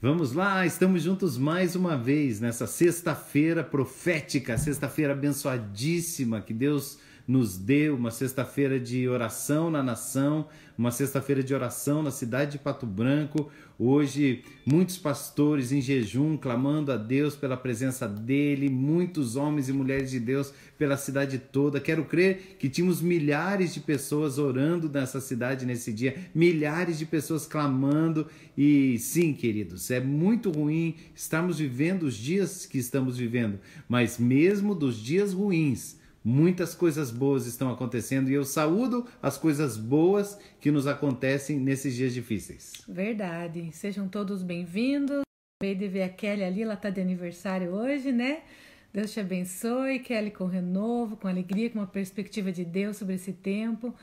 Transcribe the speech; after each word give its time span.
Vamos 0.00 0.32
lá, 0.32 0.64
estamos 0.64 1.02
juntos 1.02 1.36
mais 1.36 1.74
uma 1.74 1.96
vez 1.96 2.38
nessa 2.40 2.68
sexta-feira 2.68 3.64
profética, 3.64 4.56
sexta-feira 4.56 5.12
abençoadíssima 5.12 6.40
que 6.40 6.54
Deus 6.54 7.00
nos 7.28 7.58
deu, 7.58 7.94
uma 7.94 8.10
sexta-feira 8.10 8.80
de 8.80 9.06
oração 9.06 9.70
na 9.70 9.82
nação, 9.82 10.48
uma 10.78 10.90
sexta-feira 10.90 11.42
de 11.42 11.54
oração 11.54 12.02
na 12.02 12.10
cidade 12.10 12.52
de 12.52 12.58
Pato 12.58 12.86
Branco. 12.86 13.50
Hoje, 13.78 14.44
muitos 14.64 14.96
pastores 14.96 15.70
em 15.70 15.82
jejum 15.82 16.38
clamando 16.38 16.90
a 16.90 16.96
Deus 16.96 17.36
pela 17.36 17.54
presença 17.54 18.08
dele, 18.08 18.70
muitos 18.70 19.36
homens 19.36 19.68
e 19.68 19.74
mulheres 19.74 20.10
de 20.10 20.18
Deus 20.18 20.54
pela 20.78 20.96
cidade 20.96 21.38
toda. 21.38 21.78
Quero 21.78 22.06
crer 22.06 22.56
que 22.58 22.70
tínhamos 22.70 23.02
milhares 23.02 23.74
de 23.74 23.80
pessoas 23.80 24.38
orando 24.38 24.88
nessa 24.88 25.20
cidade 25.20 25.66
nesse 25.66 25.92
dia, 25.92 26.16
milhares 26.34 26.98
de 26.98 27.04
pessoas 27.04 27.46
clamando. 27.46 28.26
E 28.56 28.98
sim, 28.98 29.34
queridos, 29.34 29.90
é 29.90 30.00
muito 30.00 30.50
ruim 30.50 30.94
estarmos 31.14 31.58
vivendo 31.58 32.04
os 32.04 32.16
dias 32.16 32.64
que 32.64 32.78
estamos 32.78 33.18
vivendo, 33.18 33.58
mas 33.86 34.18
mesmo 34.18 34.74
dos 34.74 34.96
dias 34.96 35.34
ruins, 35.34 35.97
Muitas 36.24 36.74
coisas 36.74 37.10
boas 37.10 37.46
estão 37.46 37.70
acontecendo 37.70 38.30
e 38.30 38.34
eu 38.34 38.44
saúdo 38.44 39.06
as 39.22 39.38
coisas 39.38 39.76
boas 39.76 40.38
que 40.60 40.70
nos 40.70 40.86
acontecem 40.86 41.58
nesses 41.58 41.94
dias 41.94 42.12
difíceis. 42.12 42.72
Verdade. 42.88 43.70
Sejam 43.72 44.08
todos 44.08 44.42
bem-vindos. 44.42 45.22
Acabei 45.60 45.74
de 45.74 45.88
ver 45.88 46.02
a 46.02 46.08
Kelly 46.08 46.44
ali, 46.44 46.62
ela 46.62 46.74
está 46.74 46.90
de 46.90 47.00
aniversário 47.00 47.70
hoje, 47.70 48.12
né? 48.12 48.42
Deus 48.92 49.12
te 49.12 49.20
abençoe, 49.20 50.00
Kelly, 50.00 50.30
com 50.30 50.46
renovo, 50.46 51.16
com 51.16 51.28
alegria, 51.28 51.68
com 51.70 51.78
uma 51.78 51.86
perspectiva 51.86 52.50
de 52.50 52.64
Deus 52.64 52.96
sobre 52.96 53.14
esse 53.14 53.32
tempo. 53.32 53.94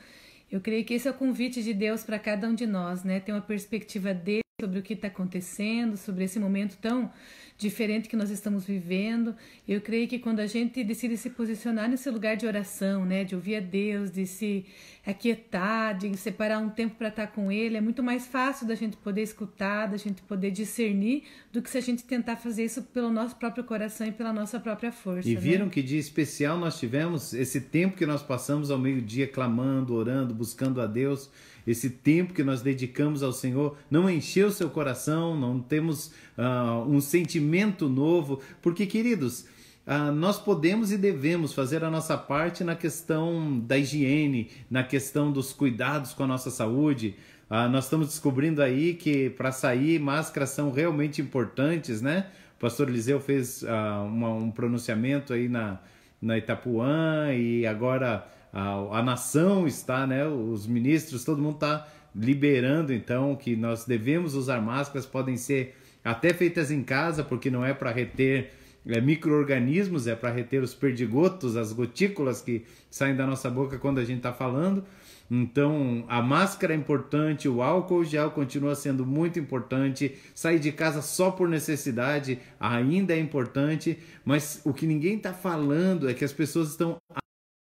Eu 0.50 0.60
creio 0.60 0.84
que 0.84 0.94
esse 0.94 1.08
é 1.08 1.10
o 1.10 1.14
convite 1.14 1.62
de 1.62 1.74
Deus 1.74 2.04
para 2.04 2.18
cada 2.18 2.48
um 2.48 2.54
de 2.54 2.66
nós, 2.66 3.02
né? 3.02 3.20
Ter 3.20 3.32
uma 3.32 3.40
perspectiva 3.40 4.14
dele 4.14 4.45
sobre 4.58 4.78
o 4.78 4.82
que 4.82 4.94
está 4.94 5.08
acontecendo, 5.08 5.98
sobre 5.98 6.24
esse 6.24 6.40
momento 6.40 6.78
tão 6.80 7.10
diferente 7.58 8.08
que 8.08 8.16
nós 8.16 8.30
estamos 8.30 8.64
vivendo. 8.64 9.34
Eu 9.68 9.82
creio 9.82 10.08
que 10.08 10.18
quando 10.18 10.40
a 10.40 10.46
gente 10.46 10.82
decide 10.82 11.18
se 11.18 11.28
posicionar 11.28 11.90
nesse 11.90 12.08
lugar 12.08 12.38
de 12.38 12.46
oração, 12.46 13.04
né, 13.04 13.22
de 13.22 13.34
ouvir 13.34 13.56
a 13.56 13.60
Deus, 13.60 14.10
de 14.10 14.26
se 14.26 14.64
aquietar, 15.04 15.98
de 15.98 16.16
separar 16.16 16.58
um 16.58 16.70
tempo 16.70 16.94
para 16.96 17.08
estar 17.08 17.26
com 17.26 17.52
Ele, 17.52 17.76
é 17.76 17.82
muito 17.82 18.02
mais 18.02 18.26
fácil 18.26 18.66
da 18.66 18.74
gente 18.74 18.96
poder 18.96 19.20
escutar, 19.20 19.88
da 19.88 19.98
gente 19.98 20.22
poder 20.22 20.50
discernir, 20.50 21.24
do 21.52 21.60
que 21.60 21.68
se 21.68 21.76
a 21.76 21.82
gente 21.82 22.02
tentar 22.04 22.36
fazer 22.36 22.64
isso 22.64 22.82
pelo 22.84 23.10
nosso 23.10 23.36
próprio 23.36 23.62
coração 23.62 24.06
e 24.06 24.12
pela 24.12 24.32
nossa 24.32 24.58
própria 24.58 24.90
força. 24.90 25.28
E 25.28 25.34
né? 25.34 25.40
viram 25.40 25.66
né? 25.66 25.70
que 25.70 25.82
dia 25.82 26.00
especial 26.00 26.56
nós 26.56 26.78
tivemos 26.78 27.34
esse 27.34 27.60
tempo 27.60 27.94
que 27.94 28.06
nós 28.06 28.22
passamos 28.22 28.70
ao 28.70 28.78
meio-dia 28.78 29.28
clamando, 29.28 29.92
orando, 29.92 30.34
buscando 30.34 30.80
a 30.80 30.86
Deus 30.86 31.30
esse 31.66 31.90
tempo 31.90 32.32
que 32.32 32.44
nós 32.44 32.62
dedicamos 32.62 33.22
ao 33.22 33.32
Senhor 33.32 33.76
não 33.90 34.08
encheu 34.08 34.50
seu 34.50 34.70
coração, 34.70 35.38
não 35.38 35.60
temos 35.60 36.12
uh, 36.38 36.88
um 36.88 37.00
sentimento 37.00 37.88
novo, 37.88 38.40
porque, 38.62 38.86
queridos, 38.86 39.46
uh, 39.86 40.12
nós 40.12 40.38
podemos 40.38 40.92
e 40.92 40.96
devemos 40.96 41.52
fazer 41.52 41.82
a 41.82 41.90
nossa 41.90 42.16
parte 42.16 42.62
na 42.62 42.76
questão 42.76 43.58
da 43.58 43.76
higiene, 43.76 44.50
na 44.70 44.84
questão 44.84 45.32
dos 45.32 45.52
cuidados 45.52 46.14
com 46.14 46.22
a 46.22 46.26
nossa 46.26 46.50
saúde. 46.50 47.16
Uh, 47.50 47.68
nós 47.68 47.84
estamos 47.84 48.08
descobrindo 48.08 48.62
aí 48.62 48.94
que 48.94 49.30
para 49.30 49.50
sair 49.50 49.98
máscaras 49.98 50.50
são 50.50 50.70
realmente 50.70 51.20
importantes, 51.20 52.00
né? 52.00 52.28
O 52.56 52.60
pastor 52.60 52.88
Eliseu 52.88 53.20
fez 53.20 53.62
uma, 53.62 54.30
um 54.30 54.50
pronunciamento 54.50 55.34
aí 55.34 55.46
na, 55.46 55.78
na 56.22 56.38
Itapuã 56.38 57.30
e 57.34 57.66
agora 57.66 58.26
a, 58.56 59.00
a 59.00 59.02
nação 59.02 59.66
está, 59.66 60.06
né? 60.06 60.26
Os 60.26 60.66
ministros, 60.66 61.24
todo 61.24 61.42
mundo 61.42 61.56
está 61.56 61.86
liberando 62.14 62.90
então 62.90 63.36
que 63.36 63.54
nós 63.54 63.84
devemos 63.84 64.34
usar 64.34 64.62
máscaras, 64.62 65.04
podem 65.04 65.36
ser 65.36 65.76
até 66.02 66.32
feitas 66.32 66.70
em 66.70 66.82
casa, 66.82 67.22
porque 67.22 67.50
não 67.50 67.62
é 67.62 67.74
para 67.74 67.90
reter 67.90 68.54
é, 68.86 68.98
micro-organismos, 68.98 70.06
é 70.06 70.14
para 70.14 70.30
reter 70.30 70.62
os 70.62 70.72
perdigotos, 70.72 71.54
as 71.54 71.70
gotículas 71.70 72.40
que 72.40 72.64
saem 72.90 73.14
da 73.14 73.26
nossa 73.26 73.50
boca 73.50 73.76
quando 73.76 73.98
a 73.98 74.04
gente 74.04 74.18
está 74.18 74.32
falando. 74.32 74.82
Então, 75.30 76.06
a 76.08 76.22
máscara 76.22 76.72
é 76.72 76.76
importante, 76.76 77.50
o 77.50 77.60
álcool 77.60 78.04
gel 78.04 78.30
continua 78.30 78.74
sendo 78.74 79.04
muito 79.04 79.38
importante, 79.38 80.16
sair 80.34 80.60
de 80.60 80.72
casa 80.72 81.02
só 81.02 81.30
por 81.30 81.46
necessidade 81.46 82.38
ainda 82.58 83.12
é 83.12 83.18
importante, 83.18 83.98
mas 84.24 84.62
o 84.64 84.72
que 84.72 84.86
ninguém 84.86 85.18
está 85.18 85.34
falando 85.34 86.08
é 86.08 86.14
que 86.14 86.24
as 86.24 86.32
pessoas 86.32 86.70
estão 86.70 86.96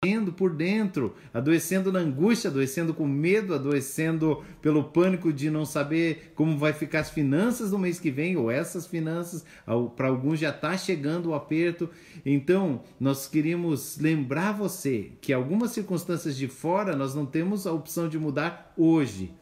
adoecendo 0.05 0.33
por 0.33 0.55
dentro, 0.55 1.15
adoecendo 1.33 1.91
na 1.91 2.01
angústia, 2.01 2.51
adoecendo 2.51 2.93
com 2.93 3.07
medo, 3.07 3.55
adoecendo 3.55 4.45
pelo 4.61 4.85
pânico 4.85 5.33
de 5.33 5.51
não 5.51 5.65
saber 5.65 6.33
como 6.35 6.59
vai 6.59 6.73
ficar 6.73 7.01
as 7.01 7.11
finanças 7.11 7.73
no 7.73 7.79
mês 7.79 7.99
que 7.99 8.11
vem, 8.11 8.37
ou 8.37 8.51
essas 8.51 8.87
finanças, 8.87 9.45
para 9.97 10.09
alguns 10.09 10.39
já 10.39 10.51
está 10.51 10.77
chegando 10.77 11.31
o 11.31 11.35
aperto. 11.35 11.89
Então, 12.25 12.83
nós 13.01 13.27
queríamos 13.27 13.99
lembrar 13.99 14.53
você 14.53 15.13
que 15.21 15.33
algumas 15.33 15.73
circunstâncias 15.73 16.37
de 16.37 16.47
fora 16.47 16.95
nós 16.95 17.15
não 17.15 17.27
temos 17.27 17.67
a 17.67 17.73
opção 17.73 18.09
de 18.09 18.19
mudar 18.19 18.73
hoje. 18.77 19.35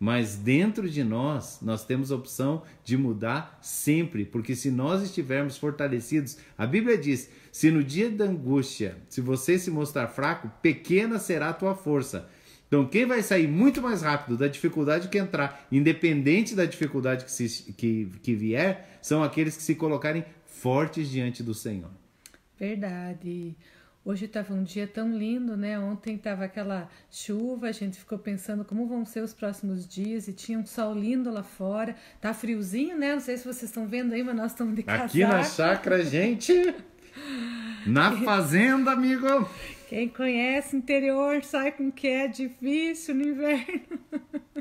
Mas 0.00 0.36
dentro 0.36 0.88
de 0.88 1.02
nós, 1.02 1.58
nós 1.60 1.84
temos 1.84 2.12
a 2.12 2.16
opção 2.16 2.62
de 2.84 2.96
mudar 2.96 3.58
sempre, 3.60 4.24
porque 4.24 4.54
se 4.54 4.70
nós 4.70 5.02
estivermos 5.02 5.56
fortalecidos, 5.56 6.38
a 6.56 6.66
Bíblia 6.66 6.96
diz: 6.96 7.28
se 7.50 7.70
no 7.70 7.82
dia 7.82 8.08
da 8.08 8.24
angústia, 8.24 8.96
se 9.08 9.20
você 9.20 9.58
se 9.58 9.70
mostrar 9.70 10.06
fraco, 10.06 10.50
pequena 10.62 11.18
será 11.18 11.48
a 11.48 11.54
tua 11.54 11.74
força. 11.74 12.28
Então, 12.68 12.86
quem 12.86 13.06
vai 13.06 13.22
sair 13.22 13.48
muito 13.48 13.80
mais 13.80 14.02
rápido 14.02 14.36
da 14.36 14.46
dificuldade 14.46 15.08
que 15.08 15.18
entrar, 15.18 15.66
independente 15.72 16.54
da 16.54 16.66
dificuldade 16.66 17.24
que, 17.24 17.32
se, 17.32 17.72
que, 17.72 18.10
que 18.22 18.34
vier, 18.34 18.98
são 19.00 19.22
aqueles 19.22 19.56
que 19.56 19.62
se 19.62 19.74
colocarem 19.74 20.24
fortes 20.44 21.08
diante 21.08 21.42
do 21.42 21.54
Senhor. 21.54 21.90
Verdade. 22.60 23.56
Hoje 24.08 24.24
estava 24.24 24.54
um 24.54 24.62
dia 24.62 24.86
tão 24.86 25.14
lindo, 25.14 25.54
né? 25.54 25.78
Ontem 25.78 26.14
estava 26.14 26.46
aquela 26.46 26.88
chuva, 27.10 27.68
a 27.68 27.72
gente 27.72 27.98
ficou 27.98 28.18
pensando 28.18 28.64
como 28.64 28.86
vão 28.86 29.04
ser 29.04 29.20
os 29.20 29.34
próximos 29.34 29.86
dias 29.86 30.26
e 30.28 30.32
tinha 30.32 30.58
um 30.58 30.64
sol 30.64 30.94
lindo 30.94 31.30
lá 31.30 31.42
fora. 31.42 31.94
Tá 32.18 32.32
friozinho, 32.32 32.96
né? 32.96 33.12
Não 33.12 33.20
sei 33.20 33.36
se 33.36 33.44
vocês 33.44 33.64
estão 33.64 33.86
vendo 33.86 34.14
aí, 34.14 34.22
mas 34.22 34.34
nós 34.34 34.52
estamos 34.52 34.74
de 34.74 34.82
casaco. 34.82 35.04
Aqui 35.08 35.20
na 35.20 35.44
chácara, 35.44 36.02
gente, 36.02 36.54
na 37.86 38.12
fazenda, 38.24 38.92
amigo. 38.92 39.46
Quem 39.90 40.08
conhece 40.08 40.74
interior 40.74 41.44
sabe 41.44 41.72
como 41.72 41.92
que 41.92 42.08
é 42.08 42.28
difícil 42.28 43.14
no 43.14 43.28
inverno. 43.28 43.98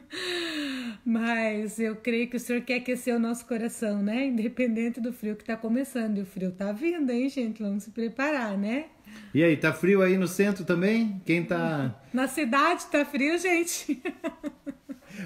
Mas 1.05 1.79
eu 1.79 1.95
creio 1.95 2.29
que 2.29 2.35
o 2.35 2.39
Senhor 2.39 2.61
quer 2.63 2.75
aquecer 2.75 3.15
o 3.15 3.19
nosso 3.19 3.45
coração, 3.45 4.03
né? 4.03 4.25
Independente 4.25 4.99
do 4.99 5.13
frio 5.13 5.37
que 5.37 5.43
está 5.43 5.55
começando. 5.55 6.17
E 6.17 6.21
o 6.21 6.25
frio 6.25 6.51
tá 6.51 6.73
vindo, 6.73 7.09
hein, 7.09 7.29
gente? 7.29 7.63
Vamos 7.63 7.83
se 7.83 7.91
preparar, 7.91 8.57
né? 8.57 8.87
E 9.37 9.43
aí, 9.43 9.55
tá 9.55 9.71
frio 9.71 10.01
aí 10.01 10.17
no 10.17 10.27
centro 10.27 10.65
também? 10.65 11.21
Quem 11.23 11.43
tá. 11.43 12.01
Na 12.11 12.27
cidade 12.27 12.87
tá 12.87 13.05
frio, 13.05 13.37
gente. 13.37 14.01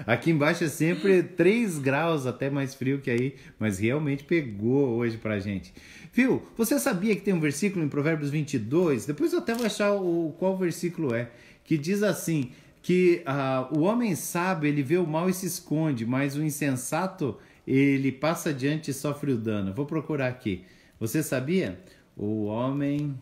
Aqui 0.06 0.30
embaixo 0.30 0.64
é 0.64 0.68
sempre 0.68 1.22
3 1.22 1.78
graus, 1.78 2.26
até 2.26 2.50
mais 2.50 2.74
frio 2.74 3.00
que 3.00 3.10
aí, 3.10 3.36
mas 3.58 3.78
realmente 3.78 4.24
pegou 4.24 4.90
hoje 4.98 5.16
pra 5.16 5.38
gente. 5.38 5.72
Viu? 6.12 6.42
Você 6.58 6.78
sabia 6.78 7.16
que 7.16 7.22
tem 7.22 7.32
um 7.32 7.40
versículo 7.40 7.82
em 7.82 7.88
Provérbios 7.88 8.28
22? 8.28 9.06
Depois 9.06 9.32
eu 9.32 9.38
até 9.38 9.54
vou 9.54 9.64
achar 9.64 9.94
o, 9.94 10.36
qual 10.38 10.58
versículo 10.58 11.14
é, 11.14 11.30
que 11.64 11.78
diz 11.78 12.02
assim: 12.02 12.52
que 12.82 13.24
uh, 13.26 13.74
o 13.74 13.80
homem 13.80 14.14
sábio 14.14 14.68
ele 14.68 14.82
vê 14.82 14.98
o 14.98 15.06
mal 15.06 15.30
e 15.30 15.32
se 15.32 15.46
esconde, 15.46 16.04
mas 16.04 16.36
o 16.36 16.44
insensato 16.44 17.38
ele 17.66 18.12
passa 18.12 18.50
adiante 18.50 18.90
e 18.90 18.94
sofre 18.94 19.32
o 19.32 19.38
dano. 19.38 19.72
Vou 19.72 19.86
procurar 19.86 20.28
aqui. 20.28 20.66
Você 21.00 21.22
sabia? 21.22 21.80
O 22.14 22.44
homem 22.44 23.18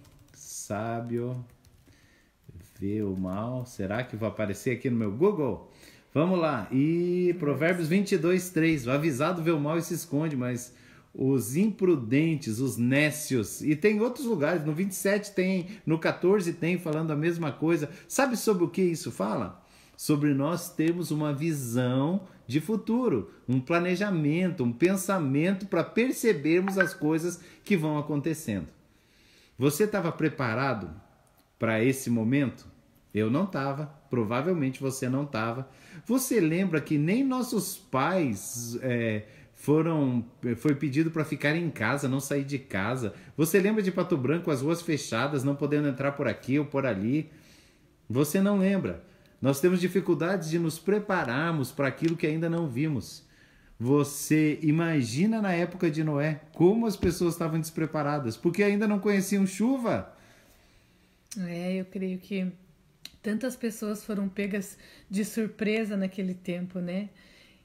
sábio 0.70 1.44
vê 2.78 3.03
o 3.03 3.16
mal. 3.16 3.66
Será 3.66 4.04
que 4.04 4.14
vai 4.14 4.28
aparecer 4.28 4.76
aqui 4.76 4.88
no 4.88 4.97
meu 4.97 5.10
Google? 5.10 5.69
Vamos 6.14 6.38
lá. 6.38 6.69
E 6.70 7.34
Provérbios 7.41 7.88
22, 7.88 8.50
3. 8.50 8.86
O 8.86 8.92
avisado 8.92 9.42
vê 9.42 9.50
o 9.50 9.58
mal 9.58 9.78
e 9.78 9.82
se 9.82 9.94
esconde, 9.94 10.36
mas 10.36 10.72
os 11.12 11.56
imprudentes, 11.56 12.61
os 12.61 12.76
nécios. 12.76 13.62
E 13.62 13.75
tem 13.75 14.00
outros 14.00 14.25
lugares. 14.25 14.64
No 14.64 14.72
27 14.72 15.32
tem, 15.32 15.67
no 15.84 15.99
14 15.99 16.52
tem 16.52 16.78
falando 16.78 17.11
a 17.11 17.17
mesma 17.17 17.50
coisa. 17.50 17.90
Sabe 18.06 18.37
sobre 18.37 18.62
o 18.62 18.70
que 18.70 18.82
isso 18.82 19.11
fala? 19.11 19.61
Sobre 19.96 20.32
nós 20.32 20.72
termos 20.72 21.11
uma 21.11 21.34
visão 21.34 22.28
de 22.46 22.61
futuro, 22.61 23.32
um 23.49 23.58
planejamento, 23.61 24.62
um 24.62 24.72
pensamento 24.72 25.67
para 25.67 25.82
percebermos 25.82 26.78
as 26.78 26.94
coisas 26.94 27.40
que 27.64 27.76
vão 27.76 27.99
acontecendo. 27.99 28.80
Você 29.60 29.84
estava 29.84 30.10
preparado 30.10 30.90
para 31.58 31.84
esse 31.84 32.08
momento? 32.08 32.66
Eu 33.12 33.30
não 33.30 33.44
estava, 33.44 33.94
provavelmente 34.08 34.80
você 34.80 35.06
não 35.06 35.24
estava. 35.24 35.68
Você 36.06 36.40
lembra 36.40 36.80
que 36.80 36.96
nem 36.96 37.22
nossos 37.22 37.76
pais 37.76 38.78
é, 38.80 39.24
foram 39.52 40.24
foi 40.56 40.74
pedido 40.74 41.10
para 41.10 41.26
ficar 41.26 41.54
em 41.54 41.68
casa, 41.68 42.08
não 42.08 42.20
sair 42.20 42.42
de 42.42 42.58
casa. 42.58 43.12
Você 43.36 43.60
lembra 43.60 43.82
de 43.82 43.92
Pato 43.92 44.16
Branco, 44.16 44.50
as 44.50 44.62
ruas 44.62 44.80
fechadas, 44.80 45.44
não 45.44 45.54
podendo 45.54 45.88
entrar 45.88 46.12
por 46.12 46.26
aqui 46.26 46.58
ou 46.58 46.64
por 46.64 46.86
ali? 46.86 47.30
Você 48.08 48.40
não 48.40 48.60
lembra. 48.60 49.04
Nós 49.42 49.60
temos 49.60 49.78
dificuldades 49.78 50.48
de 50.48 50.58
nos 50.58 50.78
prepararmos 50.78 51.70
para 51.70 51.86
aquilo 51.86 52.16
que 52.16 52.26
ainda 52.26 52.48
não 52.48 52.66
vimos. 52.66 53.28
Você 53.81 54.59
imagina 54.61 55.41
na 55.41 55.55
época 55.55 55.91
de 55.91 56.05
Noé 56.05 56.43
como 56.53 56.85
as 56.85 56.97
pessoas 56.97 57.32
estavam 57.32 57.59
despreparadas, 57.59 58.37
porque 58.37 58.62
ainda 58.62 58.87
não 58.87 59.00
conheciam 59.00 59.47
chuva. 59.47 60.15
É, 61.38 61.81
eu 61.81 61.87
creio 61.87 62.19
que 62.19 62.47
tantas 63.23 63.56
pessoas 63.56 64.05
foram 64.05 64.29
pegas 64.29 64.77
de 65.09 65.25
surpresa 65.25 65.97
naquele 65.97 66.35
tempo, 66.35 66.79
né? 66.79 67.09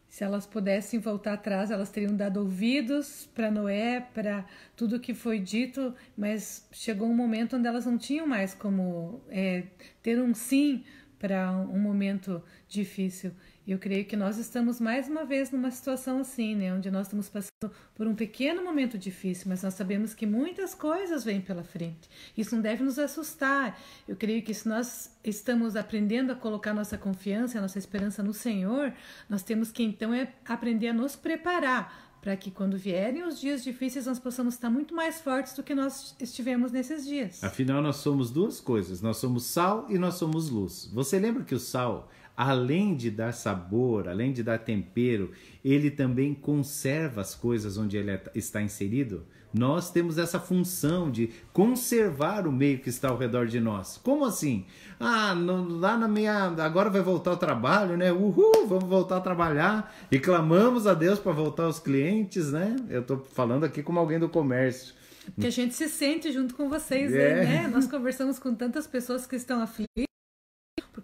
Se 0.08 0.24
elas 0.24 0.46
pudessem 0.46 1.02
voltar 1.02 1.34
atrás, 1.34 1.70
elas 1.70 1.90
teriam 1.90 2.16
dado 2.16 2.40
ouvidos 2.40 3.28
para 3.36 3.52
Noé, 3.52 4.00
para 4.00 4.46
tudo 4.74 5.02
que 5.02 5.14
foi 5.14 5.38
dito, 5.38 5.94
mas 6.18 6.66
chegou 6.72 7.10
um 7.10 7.16
momento 7.16 7.58
onde 7.58 7.68
elas 7.68 7.86
não 7.86 7.98
tinham 7.98 8.26
mais 8.26 8.54
como 8.54 9.22
é, 9.28 9.64
ter 10.02 10.22
um 10.22 10.34
sim 10.34 10.86
para 11.20 11.52
um 11.52 11.78
momento 11.78 12.42
difícil. 12.70 13.34
Eu 13.68 13.80
creio 13.80 14.06
que 14.06 14.16
nós 14.16 14.38
estamos 14.38 14.80
mais 14.80 15.08
uma 15.08 15.26
vez 15.26 15.50
numa 15.50 15.72
situação 15.72 16.20
assim, 16.20 16.56
né, 16.56 16.72
onde 16.72 16.92
nós 16.92 17.08
estamos 17.08 17.28
passando 17.28 17.72
por 17.96 18.06
um 18.06 18.14
pequeno 18.14 18.64
momento 18.64 18.96
difícil, 18.96 19.48
mas 19.50 19.64
nós 19.64 19.74
sabemos 19.74 20.14
que 20.14 20.28
muitas 20.28 20.76
coisas 20.76 21.24
vêm 21.24 21.42
pela 21.42 21.64
frente. 21.64 22.08
Isso 22.38 22.54
não 22.54 22.62
deve 22.62 22.84
nos 22.84 23.00
assustar. 23.00 23.80
Eu 24.08 24.16
creio 24.16 24.44
que 24.44 24.54
se 24.54 24.68
nós 24.68 25.12
estamos 25.24 25.76
aprendendo 25.76 26.32
a 26.32 26.36
colocar 26.36 26.76
nossa 26.76 26.96
confiança, 26.96 27.58
a 27.58 27.62
nossa 27.62 27.80
esperança 27.80 28.22
no 28.22 28.34
Senhor, 28.34 28.94
nós 29.28 29.42
temos 29.42 29.72
que 29.72 29.82
então 29.82 30.14
é 30.14 30.32
aprender 30.46 30.90
a 30.90 30.94
nos 30.94 31.16
preparar 31.16 32.06
para 32.22 32.36
que 32.36 32.50
quando 32.50 32.76
vierem 32.76 33.24
os 33.24 33.40
dias 33.40 33.64
difíceis 33.64 34.08
nós 34.08 34.18
possamos 34.18 34.56
estar 34.56 34.70
muito 34.70 34.96
mais 34.96 35.22
fortes 35.22 35.54
do 35.54 35.62
que 35.62 35.76
nós 35.76 36.16
estivemos 36.20 36.72
nesses 36.72 37.06
dias. 37.06 37.44
Afinal, 37.44 37.84
nós 37.84 37.98
somos 37.98 38.32
duas 38.32 38.60
coisas: 38.60 39.00
nós 39.00 39.18
somos 39.18 39.46
sal 39.46 39.86
e 39.90 40.00
nós 40.00 40.16
somos 40.16 40.50
luz. 40.50 40.90
Você 40.92 41.20
lembra 41.20 41.44
que 41.44 41.54
o 41.54 41.60
sal 41.60 42.10
além 42.36 42.96
de 42.96 43.10
dar 43.10 43.34
sabor, 43.34 44.08
além 44.08 44.34
de 44.34 44.44
dar 44.44 44.60
tempero, 44.60 45.32
ele 45.64 45.90
também 45.90 46.34
conserva 46.34 47.22
as 47.22 47.34
coisas 47.34 47.78
onde 47.78 47.98
ele 47.98 48.12
é, 48.12 48.22
está 48.36 48.62
inserido. 48.62 49.26
Nós 49.58 49.90
temos 49.90 50.18
essa 50.18 50.38
função 50.38 51.10
de 51.10 51.30
conservar 51.54 52.46
o 52.46 52.52
meio 52.52 52.80
que 52.80 52.90
está 52.90 53.08
ao 53.08 53.18
redor 53.18 53.48
de 53.48 53.62
nós. 53.62 53.98
Como 54.04 54.26
assim? 54.26 54.66
Ah, 55.00 55.34
no, 55.34 55.70
lá 55.78 55.96
na 55.96 56.10
minha. 56.10 56.54
Agora 56.58 56.90
vai 56.90 57.02
voltar 57.02 57.32
ao 57.32 57.38
trabalho, 57.38 57.96
né? 57.96 58.12
Uhul, 58.12 58.68
vamos 58.68 58.90
voltar 58.90 59.18
a 59.18 59.22
trabalhar. 59.22 59.96
E 60.12 60.20
clamamos 60.20 60.86
a 60.86 60.94
Deus 60.94 61.20
para 61.20 61.32
voltar 61.32 61.64
aos 61.64 61.80
clientes, 61.80 62.52
né? 62.52 62.76
Eu 62.90 63.00
estou 63.00 63.26
falando 63.32 63.64
aqui 63.64 63.82
como 63.82 63.98
alguém 63.98 64.20
do 64.20 64.28
comércio. 64.28 64.94
Que 65.40 65.48
a 65.48 65.52
gente 65.52 65.74
se 65.74 65.88
sente 65.88 66.34
junto 66.34 66.54
com 66.54 66.68
vocês, 66.70 67.14
é. 67.14 67.40
aí, 67.40 67.46
né? 67.46 67.68
Nós 67.68 67.88
conversamos 67.88 68.38
com 68.38 68.54
tantas 68.54 68.86
pessoas 68.86 69.26
que 69.26 69.38
estão 69.38 69.62
aflitas 69.62 70.05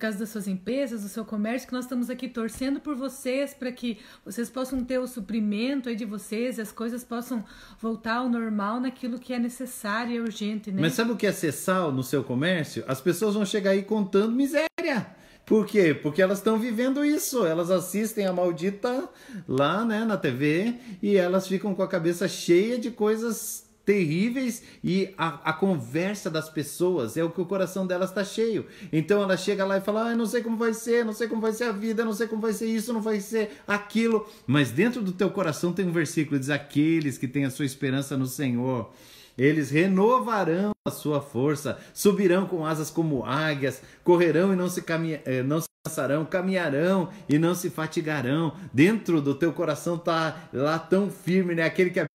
causa 0.01 0.17
das 0.17 0.29
suas 0.29 0.47
empresas, 0.47 1.03
do 1.03 1.09
seu 1.09 1.23
comércio, 1.23 1.67
que 1.67 1.73
nós 1.73 1.85
estamos 1.85 2.09
aqui 2.09 2.27
torcendo 2.27 2.79
por 2.79 2.95
vocês 2.95 3.53
para 3.53 3.71
que 3.71 3.99
vocês 4.25 4.49
possam 4.49 4.83
ter 4.83 4.97
o 4.97 5.05
suprimento 5.05 5.87
aí 5.89 5.95
de 5.95 6.05
vocês, 6.05 6.59
as 6.59 6.71
coisas 6.71 7.03
possam 7.03 7.45
voltar 7.79 8.15
ao 8.15 8.27
normal 8.27 8.79
naquilo 8.79 9.19
que 9.19 9.31
é 9.31 9.37
necessário 9.37 10.13
e 10.13 10.19
urgente, 10.19 10.71
né? 10.71 10.81
Mas 10.81 10.93
sabe 10.93 11.11
o 11.11 11.15
que 11.15 11.27
é 11.27 11.31
ser 11.31 11.51
sal 11.51 11.91
no 11.91 12.03
seu 12.03 12.23
comércio? 12.23 12.83
As 12.87 12.99
pessoas 12.99 13.35
vão 13.35 13.45
chegar 13.45 13.71
aí 13.71 13.83
contando 13.83 14.31
miséria. 14.31 15.05
Por 15.45 15.67
quê? 15.67 15.93
Porque 15.93 16.21
elas 16.21 16.39
estão 16.39 16.57
vivendo 16.57 17.05
isso. 17.05 17.45
Elas 17.45 17.69
assistem 17.69 18.25
a 18.25 18.33
maldita 18.33 19.07
lá, 19.47 19.85
né, 19.85 20.03
na 20.03 20.17
TV 20.17 20.75
e 21.01 21.15
elas 21.15 21.47
ficam 21.47 21.75
com 21.75 21.83
a 21.83 21.87
cabeça 21.87 22.27
cheia 22.27 22.79
de 22.79 22.89
coisas 22.89 23.65
terríveis 23.85 24.63
e 24.83 25.13
a, 25.17 25.49
a, 25.49 25.53
conversa 25.53 26.29
das 26.29 26.49
pessoas 26.49 27.17
é 27.17 27.23
o 27.23 27.29
que 27.29 27.41
o 27.41 27.45
coração 27.45 27.85
delas 27.85 28.09
está 28.09 28.23
cheio. 28.23 28.65
Então 28.91 29.21
ela 29.21 29.35
chega 29.35 29.65
lá 29.65 29.77
e 29.77 29.81
fala: 29.81 30.11
ah, 30.11 30.15
não 30.15 30.25
sei 30.25 30.41
como 30.41 30.57
vai 30.57 30.73
ser, 30.73 31.03
não 31.03 31.13
sei 31.13 31.27
como 31.27 31.41
vai 31.41 31.53
ser 31.53 31.65
a 31.65 31.71
vida, 31.71 32.05
não 32.05 32.13
sei 32.13 32.27
como 32.27 32.41
vai 32.41 32.53
ser 32.53 32.67
isso, 32.67 32.93
não 32.93 33.01
vai 33.01 33.19
ser 33.19 33.51
aquilo. 33.67 34.27
Mas 34.45 34.71
dentro 34.71 35.01
do 35.01 35.11
teu 35.11 35.29
coração 35.29 35.73
tem 35.73 35.85
um 35.87 35.91
versículo 35.91 36.39
diz: 36.39 36.49
aqueles 36.49 37.17
que 37.17 37.27
têm 37.27 37.45
a 37.45 37.49
sua 37.49 37.65
esperança 37.65 38.17
no 38.17 38.27
Senhor. 38.27 38.91
Eles 39.37 39.71
renovarão 39.71 40.71
a 40.85 40.91
sua 40.91 41.21
força, 41.21 41.79
subirão 41.93 42.45
com 42.45 42.65
asas 42.65 42.91
como 42.91 43.25
águias, 43.25 43.81
correrão 44.03 44.51
e 44.51 44.55
não 44.57 44.69
se, 44.69 44.81
caminha, 44.81 45.21
eh, 45.25 45.41
não 45.41 45.61
se 45.61 45.67
cansarão, 45.83 46.25
caminharão 46.25 47.09
e 47.27 47.39
não 47.39 47.55
se 47.55 47.69
fatigarão. 47.69 48.53
Dentro 48.73 49.21
do 49.21 49.33
teu 49.33 49.53
coração 49.53 49.97
tá 49.97 50.49
lá 50.53 50.77
tão 50.77 51.09
firme, 51.09 51.55
né? 51.55 51.63
Aquele 51.63 51.89
que 51.89 52.05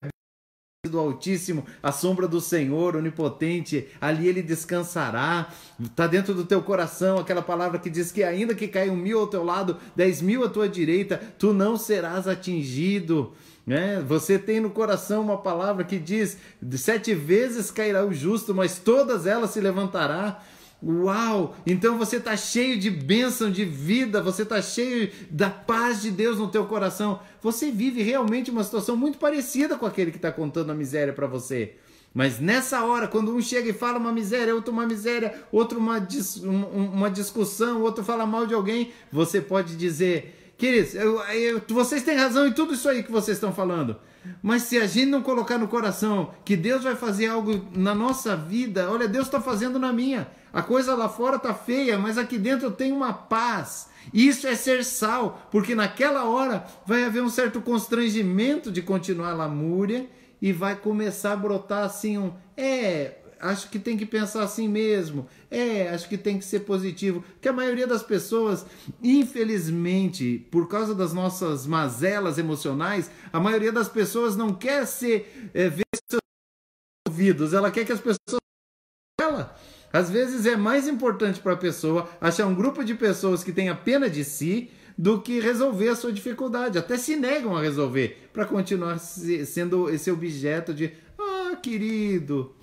do 0.89 0.99
Altíssimo, 0.99 1.65
a 1.83 1.93
sombra 1.93 2.27
do 2.27 2.41
Senhor 2.41 2.97
onipotente, 2.97 3.89
ali 4.01 4.29
ele 4.29 4.43
descansará. 4.43 5.49
Está 5.83 6.07
dentro 6.07 6.35
do 6.35 6.45
teu 6.45 6.63
coração 6.63 7.19
aquela 7.19 7.43
palavra 7.43 7.79
que 7.79 7.91
diz 7.91 8.11
que 8.11 8.23
ainda 8.23 8.55
que 8.55 8.69
caia 8.69 8.93
um 8.93 8.97
mil 8.97 9.21
ao 9.21 9.27
teu 9.27 9.45
lado, 9.45 9.77
dez 9.95 10.21
mil 10.21 10.45
à 10.45 10.49
tua 10.49 10.69
direita, 10.69 11.21
tu 11.39 11.53
não 11.53 11.77
serás 11.77 12.27
atingido. 12.27 13.33
né? 13.67 14.03
você 14.07 14.39
tem 14.39 14.61
no 14.61 14.71
coração 14.71 15.23
uma 15.23 15.39
palavra 15.39 15.85
que 15.85 15.99
diz: 15.99 16.39
sete 16.77 17.15
vezes 17.15 17.71
cairá 17.71 18.05
o 18.05 18.13
justo, 18.13 18.55
mas 18.55 18.79
todas 18.79 19.27
elas 19.27 19.51
se 19.51 19.61
levantará. 19.61 20.43
Uau! 20.83 21.57
Então 21.67 21.97
você 21.97 22.17
está 22.17 22.37
cheio 22.37 22.79
de 22.79 22.91
bênção 22.91 23.51
de 23.51 23.65
vida, 23.65 24.23
você 24.23 24.43
está 24.43 24.61
cheio 24.61 25.11
da 25.31 25.49
paz 25.49 26.03
de 26.03 26.11
Deus 26.11 26.39
no 26.39 26.49
teu 26.49 26.67
coração. 26.67 27.21
Você 27.43 27.71
vive 27.71 28.03
realmente 28.03 28.51
uma 28.51 28.63
situação 28.63 28.97
muito 28.97 29.19
parecida 29.19 29.77
com 29.77 29.87
aquele 29.87 30.11
que 30.11 30.19
está 30.19 30.31
contando 30.31 30.71
a 30.71 30.75
miséria 30.75 31.13
para 31.13 31.27
você. 31.27 31.77
Mas 32.13 32.41
nessa 32.41 32.83
hora, 32.85 33.07
quando 33.07 33.35
um 33.35 33.43
chega 33.43 33.69
e 33.69 33.75
fala 33.75 33.99
uma 33.99 34.13
miséria, 34.13 34.55
outro 34.55 34.73
uma 34.73 34.87
miséria, 34.87 35.35
outro 35.53 35.79
uma, 35.79 35.99
dis, 35.99 36.37
uma 36.37 37.11
discussão, 37.11 37.83
outro 37.83 38.03
fala 38.03 38.25
mal 38.25 38.47
de 38.47 38.55
alguém, 38.55 38.91
você 39.13 39.39
pode 39.39 39.77
dizer, 39.77 40.36
queridos, 40.57 40.95
eu, 40.95 41.21
eu, 41.21 41.63
vocês 41.69 42.03
têm 42.03 42.17
razão 42.17 42.47
em 42.47 42.53
tudo 42.53 42.75
isso 42.75 42.89
aí 42.89 43.03
que 43.03 43.13
vocês 43.13 43.37
estão 43.37 43.53
falando. 43.53 43.97
Mas 44.43 44.63
se 44.63 44.79
a 44.79 44.87
gente 44.87 45.07
não 45.07 45.23
colocar 45.23 45.59
no 45.59 45.69
coração 45.69 46.33
que 46.45 46.57
Deus 46.57 46.83
vai 46.83 46.97
fazer 46.97 47.29
algo 47.29 47.65
na 47.73 47.95
nossa 47.95 48.37
vida, 48.37 48.91
olha, 48.91 49.07
Deus 49.07 49.27
está 49.27 49.41
fazendo 49.41 49.79
na 49.79 49.93
minha. 49.93 50.29
A 50.53 50.63
coisa 50.63 50.95
lá 50.95 51.09
fora 51.09 51.39
tá 51.39 51.55
feia, 51.55 51.99
mas 51.99 52.19
aqui 52.19 52.39
dentro 52.39 52.67
eu 52.67 52.73
tenho 52.73 52.97
uma 52.97 53.13
paz. 53.13 53.89
Isso 54.13 54.47
é 54.47 54.55
ser 54.55 54.85
sal, 54.85 55.49
porque 55.51 55.75
naquela 55.75 56.25
hora 56.25 56.65
vai 56.85 57.05
haver 57.05 57.23
um 57.23 57.29
certo 57.29 57.61
constrangimento 57.61 58.71
de 58.71 58.83
continuar 58.83 59.31
a 59.31 59.35
lamúria 59.35 60.07
e 60.41 60.53
vai 60.53 60.77
começar 60.77 61.33
a 61.33 61.37
brotar 61.37 61.85
assim 61.85 62.19
um 62.19 62.33
é, 62.57 63.17
acho 63.41 63.71
que 63.71 63.79
tem 63.79 63.97
que 63.97 64.07
pensar 64.07 64.43
assim 64.43 64.69
mesmo. 64.69 65.29
É, 65.51 65.89
acho 65.91 66.09
que 66.09 66.17
tem 66.17 66.39
que 66.39 66.45
ser 66.45 66.61
positivo. 66.61 67.25
Que 67.41 67.49
a 67.49 67.53
maioria 67.53 67.87
das 67.87 68.03
pessoas, 68.03 68.67
infelizmente, 69.03 70.47
por 70.51 70.69
causa 70.69 70.95
das 70.95 71.13
nossas 71.13 71.67
mazelas 71.67 72.39
emocionais, 72.39 73.11
a 73.33 73.41
maioria 73.41 73.73
das 73.73 73.89
pessoas 73.89 74.37
não 74.37 74.53
quer 74.53 74.87
ser 74.87 75.51
é, 75.55 75.69
ver 75.69 75.85
seus 76.11 76.21
ouvidos, 77.09 77.53
ela 77.53 77.71
quer 77.71 77.85
que 77.85 77.93
as 77.93 78.01
pessoas 78.01 78.41
ela 79.21 79.57
às 79.93 80.11
vezes 80.11 80.45
é 80.45 80.57
mais 80.57 80.87
importante 80.87 81.41
para 81.41 81.53
a 81.53 81.57
pessoa 81.57 82.09
achar 82.21 82.47
um 82.47 82.55
grupo 82.55 82.85
de 82.85 82.95
pessoas 82.95 83.43
que 83.43 83.53
tenha 83.53 83.75
pena 83.75 84.11
de 84.11 84.25
si 84.25 84.71
do 84.97 85.21
que 85.21 85.41
resolver 85.41 85.89
a 85.89 85.97
sua 85.97 86.13
dificuldade. 86.13 86.79
Até 86.79 86.97
se 86.97 87.17
negam 87.17 87.57
a 87.57 87.61
resolver 87.61 88.29
para 88.33 88.47
continuar 88.47 88.99
sendo 88.99 89.91
esse 89.91 90.11
objeto 90.11 90.75
de 90.75 90.93
ah, 91.19 91.57
querido. 91.57 92.56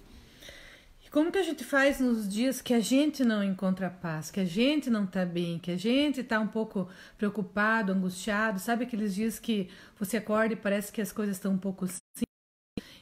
Como 1.13 1.32
que 1.32 1.38
a 1.38 1.43
gente 1.43 1.63
faz 1.63 2.00
nos 2.00 2.27
dias 2.27 2.60
que 2.60 2.74
a 2.74 2.79
gente 2.79 3.24
não 3.24 3.43
encontra 3.43 3.88
paz, 3.88 4.32
que 4.32 4.39
a 4.39 4.46
gente 4.46 4.89
não 4.89 5.03
está 5.03 5.24
bem, 5.24 5.60
que 5.60 5.70
a 5.70 5.77
gente 5.77 6.22
está 6.22 6.39
um 6.39 6.48
pouco 6.48 6.89
preocupado, 7.20 7.91
angustiado? 7.91 8.60
Sabe 8.60 8.86
aqueles 8.86 9.13
dias 9.13 9.38
que 9.38 9.70
você 9.96 10.17
acorda 10.17 10.55
e 10.55 10.58
parece 10.58 10.91
que 10.91 11.00
as 11.00 11.12
coisas 11.12 11.36
estão 11.36 11.53
um 11.53 11.58
pouco 11.60 11.86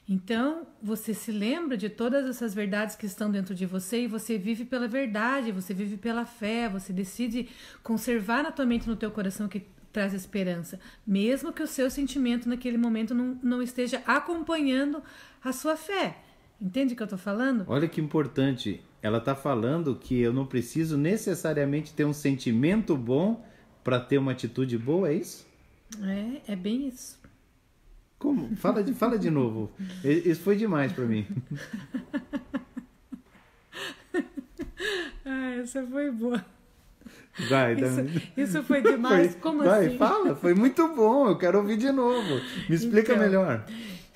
então, 0.10 0.68
você 0.82 1.14
se 1.14 1.32
lembra 1.32 1.78
de 1.78 1.88
todas 1.88 2.26
essas 2.26 2.54
verdades 2.54 2.98
que 2.98 3.06
estão 3.06 3.32
dentro 3.32 3.56
de 3.56 3.66
você 3.66 4.02
e 4.04 4.08
você 4.08 4.38
vive 4.38 4.66
pela 4.66 4.90
verdade, 4.90 5.54
você 5.54 5.74
vive 5.74 5.96
pela 5.96 6.26
fé, 6.26 6.68
você 6.68 6.92
decide 6.92 7.48
conservar 7.82 8.44
na 8.44 8.52
tua 8.52 8.66
mente, 8.66 8.90
no 8.90 8.98
teu 8.98 9.10
coração 9.10 9.48
que 9.48 9.66
traz 9.94 10.14
esperança, 10.14 10.82
mesmo 11.08 11.54
que 11.54 11.64
o 11.64 11.68
seu 11.68 11.90
sentimento 11.90 12.50
naquele 12.50 12.78
momento 12.78 13.16
não, 13.16 13.40
não 13.42 13.62
esteja 13.62 14.04
acompanhando 14.06 15.02
a 15.42 15.54
sua 15.54 15.78
fé. 15.78 16.18
Entende 16.62 16.94
o 16.94 16.96
que 16.98 17.02
eu 17.02 17.06
estou 17.06 17.18
falando? 17.18 17.66
Olha 17.68 17.88
que 17.88 18.00
importante. 18.00 18.82
Ela 19.02 19.18
está 19.18 19.36
falando 19.36 19.96
que 19.96 20.20
eu 20.20 20.32
não 20.32 20.46
preciso 20.46 20.96
necessariamente 20.96 21.92
ter 21.92 22.06
um 22.06 22.14
sentimento 22.14 22.96
bom 22.96 23.44
para 23.84 24.00
ter 24.00 24.20
uma 24.20 24.32
atitude 24.32 24.78
boa, 24.78 25.10
é 25.10 25.16
isso? 25.16 25.48
É, 26.04 26.54
é 26.54 26.56
bem 26.56 26.88
isso. 26.88 27.20
Como? 28.20 28.56
Fala 28.56 28.84
de, 28.84 28.94
fala 28.94 29.18
de 29.18 29.32
novo. 29.32 29.72
Isso 30.06 30.44
foi 30.44 30.56
demais 30.56 30.92
para 30.92 31.06
mim. 31.06 31.26
ah, 35.26 35.56
essa 35.60 35.84
foi 35.88 36.12
boa. 36.12 36.46
Vai, 37.50 37.74
isso, 37.74 38.30
isso 38.38 38.64
foi 38.64 38.82
demais? 38.84 39.32
Foi, 39.32 39.42
Como 39.42 39.64
vai, 39.64 39.88
assim? 39.88 39.98
fala, 39.98 40.36
foi 40.36 40.54
muito 40.54 40.88
bom. 40.96 41.30
Eu 41.30 41.38
quero 41.38 41.58
ouvir 41.58 41.78
de 41.78 41.92
novo. 41.92 42.40
Me 42.70 42.76
explica 42.76 43.14
então, 43.14 43.26
melhor. 43.26 43.66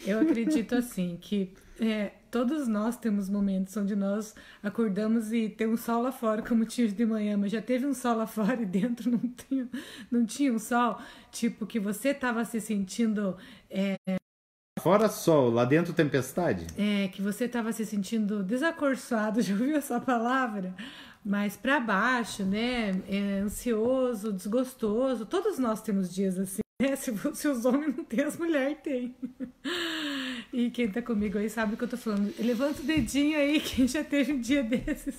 Eu 0.06 0.20
acredito 0.20 0.76
assim 0.76 1.18
que 1.20 1.52
é, 1.80 2.12
todos 2.36 2.68
nós 2.68 2.98
temos 2.98 3.30
momentos 3.30 3.78
onde 3.78 3.96
nós 3.96 4.36
acordamos 4.62 5.32
e 5.32 5.48
tem 5.48 5.68
um 5.68 5.78
sol 5.78 6.02
lá 6.02 6.12
fora, 6.12 6.42
como 6.42 6.66
tinha 6.66 6.86
de 6.86 7.06
manhã, 7.06 7.38
mas 7.38 7.50
já 7.50 7.62
teve 7.62 7.86
um 7.86 7.94
sol 7.94 8.18
lá 8.18 8.28
fora 8.28 8.62
e 8.62 8.66
dentro 8.66 9.10
não 9.10 9.20
tinha, 9.20 9.70
não 10.12 10.26
tinha 10.26 10.52
um 10.52 10.60
sol, 10.60 11.00
tipo 11.32 11.66
que 11.66 11.80
você 11.80 12.10
estava 12.10 12.44
se 12.44 12.60
sentindo 12.60 13.38
é, 13.70 13.96
Fora 14.82 15.08
sol, 15.08 15.50
lá 15.50 15.64
dentro 15.64 15.94
tempestade? 15.94 16.68
É, 16.78 17.08
que 17.08 17.22
você 17.22 17.46
estava 17.46 17.72
se 17.72 17.86
sentindo 17.86 18.44
desacorçado, 18.44 19.40
já 19.42 19.54
ouviu 19.54 19.78
essa 19.78 19.98
palavra? 20.02 20.76
Mas 21.24 21.56
para 21.56 21.80
baixo, 21.80 22.44
né? 22.44 23.02
É, 23.08 23.40
ansioso, 23.40 24.34
desgostoso. 24.34 25.26
Todos 25.26 25.58
nós 25.58 25.82
temos 25.82 26.14
dias 26.14 26.38
assim. 26.38 26.60
Né? 26.82 26.94
Se, 27.00 27.18
se 27.34 27.48
os 27.48 27.64
homens 27.64 27.96
não 27.96 28.04
têm, 28.04 28.26
as 28.26 28.38
mulheres 28.38 28.78
têm. 28.84 29.16
E 30.54 30.70
quem 30.70 30.88
tá 30.90 31.02
comigo 31.02 31.38
aí 31.38 31.50
sabe 31.50 31.74
o 31.74 31.78
que 31.78 31.84
eu 31.84 31.88
tô 31.88 31.98
falando. 31.98 32.34
Levanta 32.40 32.82
o 32.82 32.86
dedinho 32.86 33.38
aí, 33.38 33.60
quem 33.62 33.88
já 33.88 34.04
teve 34.04 34.34
um 34.34 34.40
dia 34.40 34.64
desses. 34.64 35.16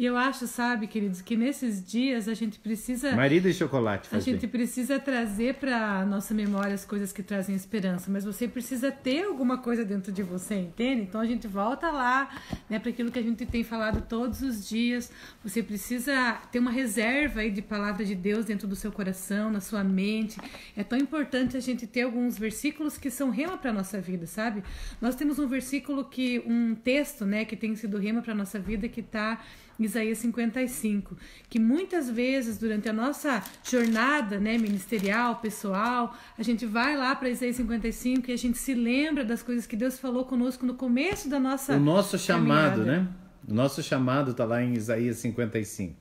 E 0.00 0.06
eu 0.06 0.16
acho, 0.16 0.46
sabe, 0.46 0.86
queridos, 0.86 1.20
que 1.20 1.36
nesses 1.36 1.84
dias 1.84 2.26
a 2.26 2.32
gente 2.32 2.58
precisa. 2.58 3.14
Marido 3.14 3.50
e 3.50 3.52
chocolate. 3.52 4.08
A 4.12 4.18
gente 4.18 4.46
precisa 4.46 4.98
trazer 4.98 5.56
para 5.56 6.06
nossa 6.06 6.32
memória 6.32 6.72
as 6.72 6.86
coisas 6.86 7.12
que 7.12 7.22
trazem 7.22 7.54
esperança, 7.54 8.10
mas 8.10 8.24
você 8.24 8.48
precisa 8.48 8.90
ter 8.90 9.24
alguma 9.24 9.58
coisa 9.58 9.84
dentro 9.84 10.10
de 10.10 10.22
você, 10.22 10.54
entende? 10.54 11.02
Então 11.02 11.20
a 11.20 11.26
gente 11.26 11.46
volta 11.46 11.90
lá, 11.90 12.30
né, 12.70 12.78
para 12.78 12.88
aquilo 12.88 13.10
que 13.10 13.18
a 13.18 13.22
gente 13.22 13.44
tem 13.44 13.62
falado 13.62 14.00
todos 14.08 14.40
os 14.40 14.66
dias. 14.66 15.12
Você 15.44 15.62
precisa 15.62 16.32
ter 16.50 16.60
uma 16.60 16.70
reserva 16.70 17.40
aí 17.40 17.50
de 17.50 17.60
palavra 17.60 18.02
de 18.02 18.14
Deus 18.14 18.46
dentro 18.46 18.66
do 18.66 18.74
seu 18.74 18.90
coração, 18.90 19.52
na 19.52 19.60
sua 19.60 19.84
mente. 19.84 20.40
É 20.74 20.82
tão 20.82 20.98
importante 20.98 21.58
a 21.58 21.60
gente 21.60 21.86
ter 21.86 22.04
alguns 22.04 22.38
versículos 22.38 22.96
que 22.96 23.10
são 23.10 23.28
rema 23.28 23.58
para 23.58 23.70
nossa 23.70 24.00
vida, 24.00 24.26
sabe? 24.26 24.64
Nós 24.98 25.14
temos 25.14 25.38
um 25.38 25.46
versículo 25.46 26.06
que 26.06 26.42
um 26.46 26.74
texto, 26.74 27.26
né, 27.26 27.44
que 27.44 27.54
tem 27.54 27.76
sido 27.76 27.98
rema 27.98 28.22
para 28.22 28.34
nossa 28.34 28.58
vida 28.58 28.88
que 28.88 29.00
está 29.00 29.38
Isaías 29.80 30.18
55, 30.18 31.16
que 31.48 31.58
muitas 31.58 32.08
vezes 32.10 32.58
durante 32.58 32.88
a 32.88 32.92
nossa 32.92 33.42
jornada, 33.64 34.38
né, 34.38 34.58
ministerial, 34.58 35.36
pessoal, 35.36 36.14
a 36.38 36.42
gente 36.42 36.66
vai 36.66 36.96
lá 36.96 37.16
para 37.16 37.30
Isaías 37.30 37.56
55 37.56 38.30
e 38.30 38.34
a 38.34 38.36
gente 38.36 38.58
se 38.58 38.74
lembra 38.74 39.24
das 39.24 39.42
coisas 39.42 39.66
que 39.66 39.76
Deus 39.76 39.98
falou 39.98 40.24
conosco 40.24 40.66
no 40.66 40.74
começo 40.74 41.28
da 41.28 41.40
nossa 41.40 41.76
O 41.76 41.80
nosso 41.80 42.18
chamado, 42.18 42.78
caminhada. 42.80 43.02
né? 43.02 43.08
O 43.48 43.54
nosso 43.54 43.82
chamado 43.82 44.32
está 44.32 44.44
lá 44.44 44.62
em 44.62 44.74
Isaías 44.74 45.16
55. 45.16 45.96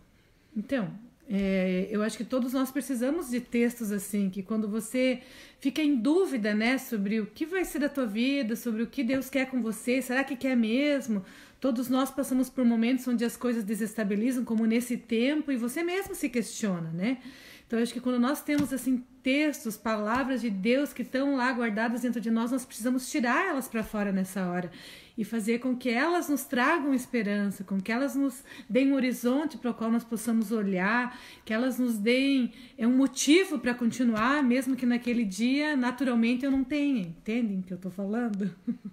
Então, 0.56 0.90
é, 1.32 1.88
eu 1.92 2.02
acho 2.02 2.18
que 2.18 2.24
todos 2.24 2.54
nós 2.54 2.72
precisamos 2.72 3.30
de 3.30 3.40
textos 3.40 3.92
assim, 3.92 4.32
que 4.32 4.42
quando 4.42 4.68
você 4.68 5.22
fica 5.60 5.80
em 5.80 5.96
dúvida, 5.96 6.56
né, 6.56 6.80
sobre 6.80 7.20
o 7.20 7.28
que 7.28 7.46
vai 7.46 7.64
ser 7.64 7.78
da 7.78 7.90
tua 7.90 8.08
vida, 8.08 8.56
sobre 8.56 8.82
o 8.82 8.88
que 8.88 9.04
Deus 9.04 9.30
quer 9.30 9.46
com 9.46 9.62
você, 9.62 10.02
será 10.02 10.24
que 10.24 10.36
quer 10.36 10.58
mesmo? 10.58 11.24
Todos 11.60 11.88
nós 11.88 12.10
passamos 12.10 12.50
por 12.50 12.66
momentos 12.66 13.08
onde 13.08 13.24
as 13.24 13.38
coisas 13.38 13.64
desestabilizam, 13.64 14.44
como 14.44 14.66
nesse 14.66 14.98
tempo, 14.98 15.52
e 15.52 15.58
você 15.58 15.84
mesmo 15.84 16.16
se 16.16 16.30
questiona, 16.30 16.90
né? 16.90 17.20
Então, 17.68 17.78
eu 17.78 17.84
acho 17.84 17.94
que 17.94 18.00
quando 18.00 18.18
nós 18.18 18.42
temos 18.42 18.74
assim 18.74 19.04
textos, 19.22 19.78
palavras 19.78 20.42
de 20.42 20.50
Deus 20.50 20.92
que 20.92 21.04
estão 21.04 21.36
lá 21.36 21.52
guardadas 21.54 22.02
dentro 22.02 22.20
de 22.20 22.32
nós, 22.32 22.52
nós 22.52 22.66
precisamos 22.66 23.12
tirar 23.12 23.50
elas 23.50 23.68
para 23.68 23.84
fora 23.84 24.12
nessa 24.12 24.48
hora 24.48 24.72
e 25.20 25.26
fazer 25.26 25.60
com 25.60 25.76
que 25.76 25.90
elas 25.90 26.30
nos 26.30 26.46
tragam 26.46 26.94
esperança, 26.94 27.62
com 27.66 27.78
que 27.82 27.92
elas 27.92 28.16
nos 28.16 28.42
deem 28.70 28.94
um 28.94 28.96
horizonte 28.96 29.58
para 29.58 29.72
o 29.72 29.74
qual 29.74 29.92
nós 29.92 30.06
possamos 30.06 30.50
olhar, 30.50 31.20
que 31.44 31.52
elas 31.52 31.78
nos 31.78 31.98
deem 31.98 32.54
é 32.78 32.88
um 32.88 32.96
motivo 32.96 33.60
para 33.60 33.74
continuar, 33.74 34.42
mesmo 34.42 34.78
que 34.78 34.86
naquele 34.86 35.26
dia 35.26 35.76
naturalmente 35.76 36.46
eu 36.46 36.52
não 36.52 36.64
tenha. 36.64 37.02
Entendem 37.02 37.60
o 37.60 37.64
que 37.64 37.74
eu 37.74 37.76
estou 37.76 37.92
falando? 37.92 38.50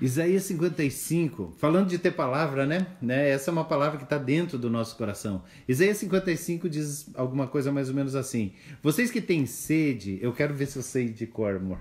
Isaías 0.00 0.44
55, 0.44 1.54
falando 1.58 1.88
de 1.88 1.98
ter 1.98 2.12
palavra, 2.12 2.64
né? 2.64 2.86
né? 3.02 3.28
Essa 3.28 3.50
é 3.50 3.52
uma 3.52 3.64
palavra 3.64 3.98
que 3.98 4.04
está 4.04 4.16
dentro 4.16 4.56
do 4.56 4.70
nosso 4.70 4.96
coração. 4.96 5.42
Isaías 5.68 5.98
55 5.98 6.68
diz 6.68 7.10
alguma 7.14 7.46
coisa 7.46 7.70
mais 7.72 7.88
ou 7.88 7.94
menos 7.94 8.14
assim: 8.14 8.52
Vocês 8.80 9.10
que 9.10 9.20
têm 9.20 9.44
sede, 9.44 10.18
eu 10.22 10.32
quero 10.32 10.54
ver 10.54 10.66
se 10.66 10.78
eu 10.78 10.82
sei 10.82 11.08
de 11.08 11.26
cor, 11.26 11.56
amor. 11.56 11.80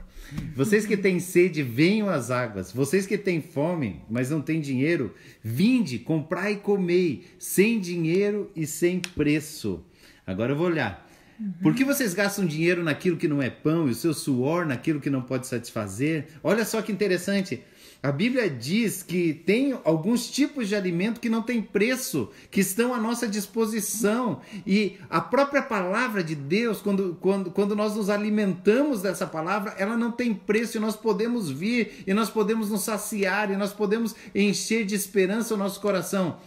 Vocês 0.55 0.85
que 0.85 0.97
têm 0.97 1.19
sede, 1.19 1.63
venham 1.63 2.09
às 2.09 2.31
águas. 2.31 2.71
Vocês 2.71 3.05
que 3.05 3.17
têm 3.17 3.41
fome, 3.41 4.01
mas 4.09 4.29
não 4.29 4.41
têm 4.41 4.59
dinheiro, 4.59 5.13
vinde, 5.43 5.99
comprai 5.99 6.53
e 6.53 6.57
comei, 6.57 7.25
sem 7.39 7.79
dinheiro 7.79 8.51
e 8.55 8.65
sem 8.65 8.99
preço. 8.99 9.83
Agora 10.25 10.51
eu 10.51 10.57
vou 10.57 10.67
olhar. 10.67 11.07
Uhum. 11.39 11.53
Por 11.61 11.75
que 11.75 11.85
vocês 11.85 12.13
gastam 12.13 12.45
dinheiro 12.45 12.83
naquilo 12.83 13.15
que 13.15 13.27
não 13.27 13.41
é 13.41 13.49
pão 13.49 13.87
e 13.87 13.91
o 13.91 13.95
seu 13.95 14.13
suor 14.13 14.65
naquilo 14.65 14.99
que 14.99 15.09
não 15.09 15.21
pode 15.21 15.47
satisfazer? 15.47 16.25
Olha 16.43 16.65
só 16.65 16.81
que 16.81 16.91
interessante. 16.91 17.63
A 18.01 18.11
Bíblia 18.11 18.47
diz 18.47 19.01
que 19.01 19.33
tem 19.33 19.77
alguns 19.83 20.29
tipos 20.29 20.69
de 20.69 20.75
alimento 20.75 21.19
que 21.19 21.29
não 21.29 21.41
tem 21.41 21.61
preço, 21.61 22.29
que 22.51 22.61
estão 22.61 22.93
à 22.93 22.99
nossa 22.99 23.27
disposição. 23.27 24.39
E 24.67 24.97
a 25.09 25.19
própria 25.19 25.63
palavra 25.63 26.23
de 26.23 26.35
Deus, 26.35 26.79
quando, 26.79 27.17
quando, 27.19 27.49
quando 27.49 27.75
nós 27.75 27.95
nos 27.95 28.09
alimentamos 28.09 29.01
dessa 29.01 29.25
palavra, 29.25 29.73
ela 29.79 29.97
não 29.97 30.11
tem 30.11 30.33
preço 30.33 30.77
e 30.77 30.79
nós 30.79 30.95
podemos 30.95 31.49
vir, 31.49 32.03
e 32.05 32.13
nós 32.13 32.29
podemos 32.29 32.69
nos 32.69 32.83
saciar, 32.83 33.51
e 33.51 33.57
nós 33.57 33.73
podemos 33.73 34.15
encher 34.33 34.85
de 34.85 34.93
esperança 34.93 35.55
o 35.55 35.57
nosso 35.57 35.81
coração. 35.81 36.37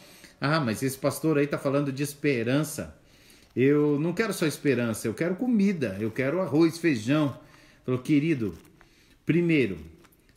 Ah, 0.41 0.61
mas 0.61 0.83
esse 0.83 0.97
pastor 0.97 1.37
aí 1.37 1.45
está 1.45 1.59
falando 1.59 1.93
de 1.93 2.03
esperança. 2.03 2.97
Eu 3.55 3.99
não 3.99 4.13
quero 4.13 4.33
só 4.33 4.47
esperança, 4.47 5.09
eu 5.09 5.15
quero 5.15 5.35
comida, 5.35 5.97
eu 6.01 6.13
quero 6.13 6.41
arroz, 6.41 6.79
feijão. 6.79 7.37
Falou, 7.85 8.01
querido, 8.01 8.57
primeiro, 9.27 9.77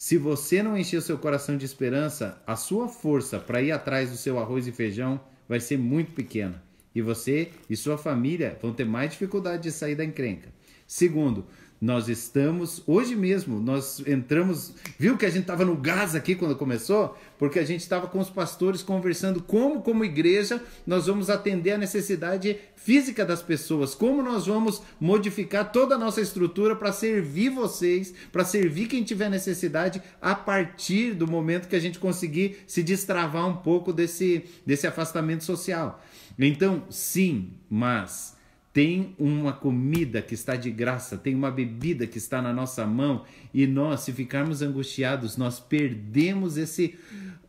se 0.04 0.18
você 0.18 0.62
não 0.62 0.78
encher 0.78 1.02
seu 1.02 1.18
coração 1.18 1.56
de 1.56 1.64
esperança, 1.64 2.38
a 2.46 2.58
sua 2.58 2.90
força 2.90 3.40
para 3.40 3.62
ir 3.62 3.72
atrás 3.72 4.12
do 4.12 4.18
seu 4.18 4.38
arroz 4.38 4.68
e 4.68 4.72
feijão 4.74 5.18
vai 5.48 5.62
ser 5.62 5.78
muito 5.78 6.12
pequena. 6.12 6.62
E 6.94 7.02
você 7.02 7.52
e 7.70 7.78
sua 7.78 7.98
família 7.98 8.60
vão 8.62 8.74
ter 8.74 8.84
mais 8.84 9.12
dificuldade 9.12 9.64
de 9.64 9.72
sair 9.72 9.96
da 9.96 10.04
encrenca. 10.04 10.50
Segundo, 10.86 11.46
nós 11.84 12.08
estamos, 12.08 12.82
hoje 12.88 13.14
mesmo, 13.14 13.60
nós 13.60 14.02
entramos, 14.08 14.74
viu 14.98 15.18
que 15.18 15.26
a 15.26 15.30
gente 15.30 15.42
estava 15.42 15.66
no 15.66 15.76
gás 15.76 16.16
aqui 16.16 16.34
quando 16.34 16.56
começou? 16.56 17.18
Porque 17.38 17.60
a 17.60 17.66
gente 17.66 17.82
estava 17.82 18.08
com 18.08 18.20
os 18.20 18.30
pastores 18.30 18.82
conversando 18.82 19.44
como, 19.44 19.82
como 19.82 20.06
igreja, 20.06 20.64
nós 20.88 21.08
vamos 21.08 21.30
atender 21.30 21.72
a 21.72 21.78
necessidade 21.78 22.58
física 22.78 23.26
das 23.26 23.42
pessoas, 23.42 23.94
como 23.94 24.24
nós 24.24 24.46
vamos 24.46 24.82
modificar 24.98 25.74
toda 25.74 25.96
a 25.96 25.98
nossa 25.98 26.22
estrutura 26.22 26.74
para 26.74 26.94
servir 26.94 27.50
vocês, 27.50 28.14
para 28.32 28.46
servir 28.46 28.88
quem 28.88 29.04
tiver 29.04 29.30
necessidade, 29.30 30.02
a 30.22 30.34
partir 30.34 31.14
do 31.14 31.28
momento 31.28 31.68
que 31.68 31.76
a 31.76 31.82
gente 31.82 32.00
conseguir 32.00 32.60
se 32.66 32.82
destravar 32.82 33.46
um 33.46 33.58
pouco 33.58 33.92
desse, 33.92 34.46
desse 34.66 34.88
afastamento 34.88 35.44
social. 35.44 36.02
Então, 36.40 36.84
sim, 36.90 37.52
mas 37.70 38.33
tem 38.74 39.16
uma 39.20 39.54
comida 39.54 40.20
que 40.20 40.34
está 40.34 40.56
de 40.56 40.72
graça, 40.72 41.16
tem 41.16 41.36
uma 41.36 41.52
bebida 41.52 42.08
que 42.08 42.18
está 42.18 42.42
na 42.42 42.52
nossa 42.52 42.86
mão 42.88 43.24
e 43.54 43.68
nós, 43.68 44.00
se 44.02 44.12
ficarmos 44.12 44.64
angustiados, 44.64 45.38
nós 45.38 45.60
perdemos 45.60 46.58
esse 46.58 46.98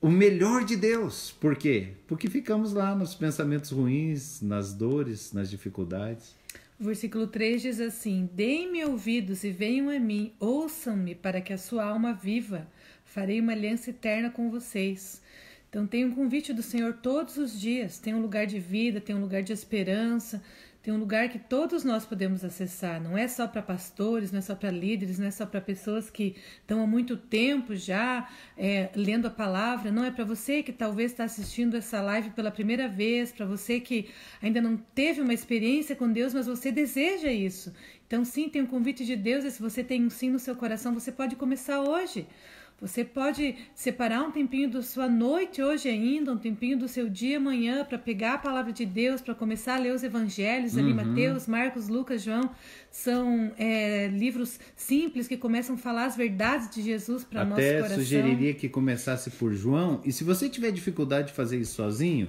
o 0.03 0.11
melhor 0.11 0.65
de 0.67 0.77
Deus. 0.77 1.35
Por 1.41 1.57
quê? 1.57 1.95
Porque 2.07 2.29
ficamos 2.29 2.75
lá 2.75 2.95
nos 2.95 3.15
pensamentos 3.15 3.71
ruins, 3.71 4.43
nas 4.43 4.75
dores, 4.75 5.33
nas 5.33 5.49
dificuldades. 5.49 6.37
O 6.79 6.85
versículo 6.85 7.27
3 7.27 7.63
diz 7.63 7.81
assim: 7.81 8.29
Deem-me 8.35 8.85
ouvidos 8.85 9.45
e 9.45 9.51
venham 9.51 9.89
a 9.89 9.99
mim, 9.99 10.35
ouçam-me 10.39 11.15
para 11.15 11.41
que 11.41 11.55
a 11.55 11.59
sua 11.59 11.85
alma 11.87 12.13
viva. 12.13 12.69
Farei 13.07 13.41
uma 13.41 13.53
aliança 13.53 13.89
eterna 13.89 14.29
com 14.29 14.51
vocês. 14.51 15.23
Então 15.71 15.87
tem 15.87 16.05
um 16.05 16.15
convite 16.15 16.53
do 16.53 16.63
Senhor 16.63 16.93
todos 16.95 17.37
os 17.37 17.59
dias, 17.59 17.99
tem 17.99 18.15
um 18.15 18.21
lugar 18.21 18.47
de 18.47 18.61
vida, 18.61 19.01
tem 19.01 19.17
um 19.17 19.21
lugar 19.21 19.43
de 19.43 19.53
esperança, 19.53 20.43
tem 20.85 20.93
um 20.93 20.99
lugar 20.99 21.31
que 21.31 21.39
todos 21.39 21.83
nós 21.83 22.05
podemos 22.05 22.45
acessar. 22.45 23.03
Não 23.03 23.17
é 23.17 23.27
só 23.27 23.49
para 23.49 23.63
pastores, 23.63 24.31
não 24.31 24.41
é 24.41 24.43
só 24.43 24.55
para 24.55 24.71
líderes, 24.71 25.19
não 25.19 25.27
é 25.27 25.31
só 25.31 25.47
para 25.47 25.59
pessoas 25.59 26.11
que 26.11 26.37
estão 26.61 26.83
há 26.83 26.87
muito 26.87 27.17
tempo 27.17 27.75
já 27.75 28.29
é, 28.55 28.91
lendo 28.95 29.25
a 29.25 29.31
palavra. 29.31 29.91
Não 29.91 30.05
é 30.05 30.11
para 30.11 30.27
você 30.27 30.63
que 30.63 30.75
talvez 30.75 31.13
está 31.13 31.25
assistindo 31.25 31.75
essa 31.75 32.03
live 32.03 32.29
pela 32.33 32.51
primeira 32.51 32.87
vez, 32.87 33.33
para 33.33 33.47
você 33.47 33.81
que 33.81 34.11
ainda 34.43 34.61
não 34.61 34.77
teve 34.77 35.23
uma 35.23 35.33
experiência 35.33 35.97
com 35.97 36.13
Deus, 36.13 36.35
mas 36.35 36.47
você 36.47 36.71
deseja 36.71 37.33
isso. 37.33 37.73
Então, 38.07 38.23
sim, 38.23 38.51
tem 38.51 38.61
um 38.61 38.67
convite 38.67 39.07
de 39.07 39.17
Deus. 39.17 39.43
E 39.47 39.51
se 39.51 39.63
você 39.63 39.83
tem 39.83 40.05
um 40.05 40.11
sim 40.11 40.29
no 40.29 40.39
seu 40.39 40.55
coração, 40.55 40.93
você 40.93 41.11
pode 41.11 41.35
começar 41.35 41.81
hoje. 41.81 42.27
Você 42.81 43.05
pode 43.05 43.55
separar 43.75 44.23
um 44.23 44.31
tempinho 44.31 44.69
da 44.69 44.83
sua 44.83 45.09
noite 45.09 45.63
hoje 45.63 45.89
ainda, 45.89 46.33
um 46.33 46.37
tempinho 46.37 46.77
do 46.77 46.89
seu 46.89 47.09
dia 47.09 47.37
amanhã 47.37 47.85
para 47.85 47.97
pegar 47.97 48.35
a 48.35 48.39
palavra 48.39 48.73
de 48.73 48.85
Deus, 48.85 49.21
para 49.21 49.35
começar 49.35 49.77
a 49.77 49.79
ler 49.79 49.95
os 49.95 50.03
evangelhos 50.03 50.75
uhum. 50.75 50.81
ali, 50.81 50.95
Mateus, 50.95 51.47
Marcos, 51.47 51.89
Lucas, 51.89 52.23
João. 52.23 52.51
São 52.91 53.53
é, 53.57 54.09
livros 54.09 54.59
simples 54.75 55.29
que 55.29 55.37
começam 55.37 55.77
a 55.77 55.79
falar 55.79 56.07
as 56.07 56.17
verdades 56.17 56.69
de 56.69 56.83
Jesus 56.83 57.25
para 57.25 57.45
nosso 57.45 57.61
coração. 57.63 57.87
Até 57.87 57.95
sugeriria 57.95 58.53
que 58.53 58.69
começasse 58.69 59.31
por 59.31 59.55
João. 59.55 60.01
E 60.05 60.13
se 60.13 60.25
você 60.25 60.49
tiver 60.49 60.71
dificuldade 60.71 61.29
de 61.29 61.33
fazer 61.33 61.59
isso 61.59 61.75
sozinho, 61.75 62.29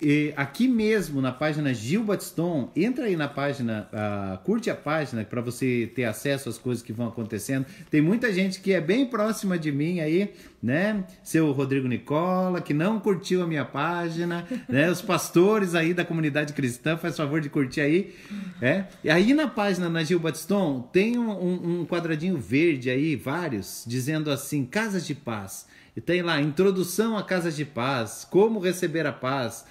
e 0.00 0.32
aqui 0.36 0.68
mesmo 0.68 1.20
na 1.20 1.32
página 1.32 1.74
Gil 1.74 2.04
Batiston, 2.04 2.70
entra 2.76 3.06
aí 3.06 3.16
na 3.16 3.26
página, 3.26 3.88
uh, 3.92 4.38
curte 4.44 4.70
a 4.70 4.74
página 4.74 5.24
para 5.24 5.40
você 5.40 5.90
ter 5.92 6.04
acesso 6.04 6.48
às 6.48 6.56
coisas 6.56 6.84
que 6.84 6.92
vão 6.92 7.08
acontecendo. 7.08 7.66
Tem 7.90 8.00
muita 8.00 8.32
gente 8.32 8.60
que 8.60 8.72
é 8.72 8.80
bem 8.80 9.06
próxima 9.06 9.58
de 9.58 9.72
mim 9.72 9.98
aí, 9.98 10.32
né? 10.62 11.04
Seu 11.20 11.50
Rodrigo 11.50 11.88
Nicola, 11.88 12.60
que 12.60 12.72
não 12.72 13.00
curtiu 13.00 13.42
a 13.42 13.46
minha 13.46 13.64
página, 13.64 14.46
né? 14.68 14.88
Os 14.88 15.02
pastores 15.02 15.74
aí 15.74 15.92
da 15.92 16.04
comunidade 16.04 16.52
cristã, 16.52 16.96
faz 16.96 17.16
favor 17.16 17.40
de 17.40 17.48
curtir 17.48 17.80
aí. 17.80 18.14
É? 18.62 18.84
E 19.02 19.10
aí 19.10 19.34
na 19.34 19.48
página 19.48 19.88
na 19.88 20.04
Gil 20.04 20.20
Batiston 20.20 20.80
tem 20.92 21.18
um, 21.18 21.80
um, 21.80 21.84
quadradinho 21.84 22.38
verde 22.38 22.88
aí, 22.88 23.16
vários, 23.16 23.82
dizendo 23.84 24.30
assim: 24.30 24.64
Casas 24.64 25.04
de 25.04 25.14
Paz. 25.14 25.66
E 25.98 26.00
tem 26.00 26.22
lá, 26.22 26.40
introdução 26.40 27.18
a 27.18 27.24
Casas 27.24 27.56
de 27.56 27.64
Paz, 27.64 28.24
como 28.30 28.60
receber 28.60 29.04
a 29.04 29.12
paz. 29.12 29.64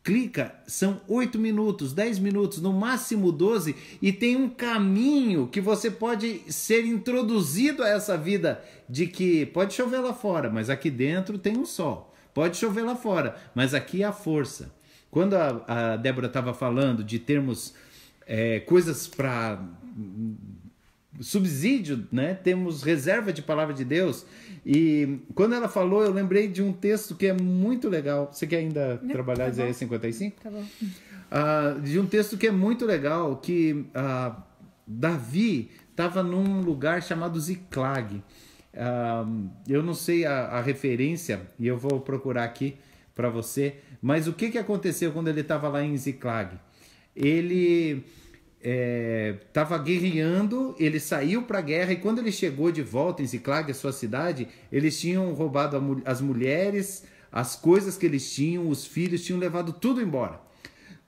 Clica, 0.00 0.54
são 0.68 1.00
8 1.08 1.36
minutos, 1.36 1.92
10 1.92 2.20
minutos, 2.20 2.62
no 2.62 2.72
máximo 2.72 3.32
12, 3.32 3.74
e 4.00 4.12
tem 4.12 4.36
um 4.36 4.48
caminho 4.48 5.48
que 5.48 5.60
você 5.60 5.90
pode 5.90 6.42
ser 6.52 6.86
introduzido 6.86 7.82
a 7.82 7.88
essa 7.88 8.16
vida 8.16 8.62
de 8.88 9.08
que 9.08 9.46
pode 9.46 9.74
chover 9.74 9.98
lá 9.98 10.14
fora, 10.14 10.48
mas 10.48 10.70
aqui 10.70 10.90
dentro 10.90 11.36
tem 11.38 11.58
um 11.58 11.66
sol. 11.66 12.14
Pode 12.32 12.56
chover 12.56 12.82
lá 12.82 12.94
fora, 12.94 13.34
mas 13.52 13.74
aqui 13.74 14.04
há 14.04 14.12
força. 14.12 14.72
Quando 15.10 15.34
a, 15.34 15.64
a 15.66 15.96
Débora 15.96 16.28
estava 16.28 16.54
falando 16.54 17.02
de 17.02 17.18
termos 17.18 17.74
é, 18.28 18.60
coisas 18.60 19.08
para 19.08 19.60
subsídio, 21.20 22.06
né? 22.12 22.34
Temos 22.34 22.82
reserva 22.82 23.32
de 23.32 23.42
palavra 23.42 23.74
de 23.74 23.84
Deus. 23.84 24.26
E 24.64 25.20
quando 25.34 25.54
ela 25.54 25.68
falou, 25.68 26.02
eu 26.02 26.12
lembrei 26.12 26.48
de 26.48 26.62
um 26.62 26.72
texto 26.72 27.14
que 27.14 27.26
é 27.26 27.32
muito 27.32 27.88
legal. 27.88 28.30
Você 28.32 28.46
quer 28.46 28.58
ainda 28.58 29.00
Não, 29.02 29.10
trabalhar 29.10 29.44
tá 29.44 29.50
Isaías 29.50 29.76
55? 29.76 30.40
Tá 30.42 30.50
bom. 30.50 30.64
Uh, 31.26 31.80
de 31.80 31.98
um 31.98 32.06
texto 32.06 32.36
que 32.36 32.46
é 32.46 32.50
muito 32.50 32.84
legal, 32.84 33.36
que 33.36 33.72
uh, 33.72 34.42
Davi 34.86 35.70
estava 35.90 36.22
num 36.22 36.60
lugar 36.60 37.02
chamado 37.02 37.40
Ziclag. 37.40 38.16
Uh, 38.16 39.50
eu 39.68 39.82
não 39.82 39.94
sei 39.94 40.26
a, 40.26 40.46
a, 40.48 40.60
referência, 40.60 41.40
e 41.58 41.66
eu 41.66 41.78
vou 41.78 42.00
procurar 42.00 42.44
aqui 42.44 42.76
para 43.14 43.30
você, 43.30 43.76
mas 44.02 44.28
o 44.28 44.34
que, 44.34 44.50
que 44.50 44.58
aconteceu 44.58 45.10
quando 45.12 45.28
ele 45.28 45.40
estava 45.40 45.68
lá 45.68 45.82
em 45.82 45.96
Ziclag? 45.96 46.58
Ele 47.14 48.04
estava 49.46 49.76
é, 49.76 49.78
guerreando, 49.78 50.74
ele 50.78 50.98
saiu 50.98 51.42
para 51.42 51.58
a 51.58 51.62
guerra 51.62 51.92
e 51.92 51.96
quando 51.96 52.18
ele 52.18 52.32
chegou 52.32 52.72
de 52.72 52.82
volta 52.82 53.22
em 53.22 53.26
Ziklag, 53.26 53.70
a 53.70 53.74
sua 53.74 53.92
cidade, 53.92 54.48
eles 54.72 54.98
tinham 54.98 55.32
roubado 55.34 56.02
as 56.04 56.20
mulheres, 56.20 57.04
as 57.30 57.54
coisas 57.54 57.96
que 57.96 58.04
eles 58.06 58.32
tinham, 58.34 58.68
os 58.68 58.84
filhos, 58.84 59.24
tinham 59.24 59.38
levado 59.38 59.72
tudo 59.72 60.00
embora. 60.00 60.40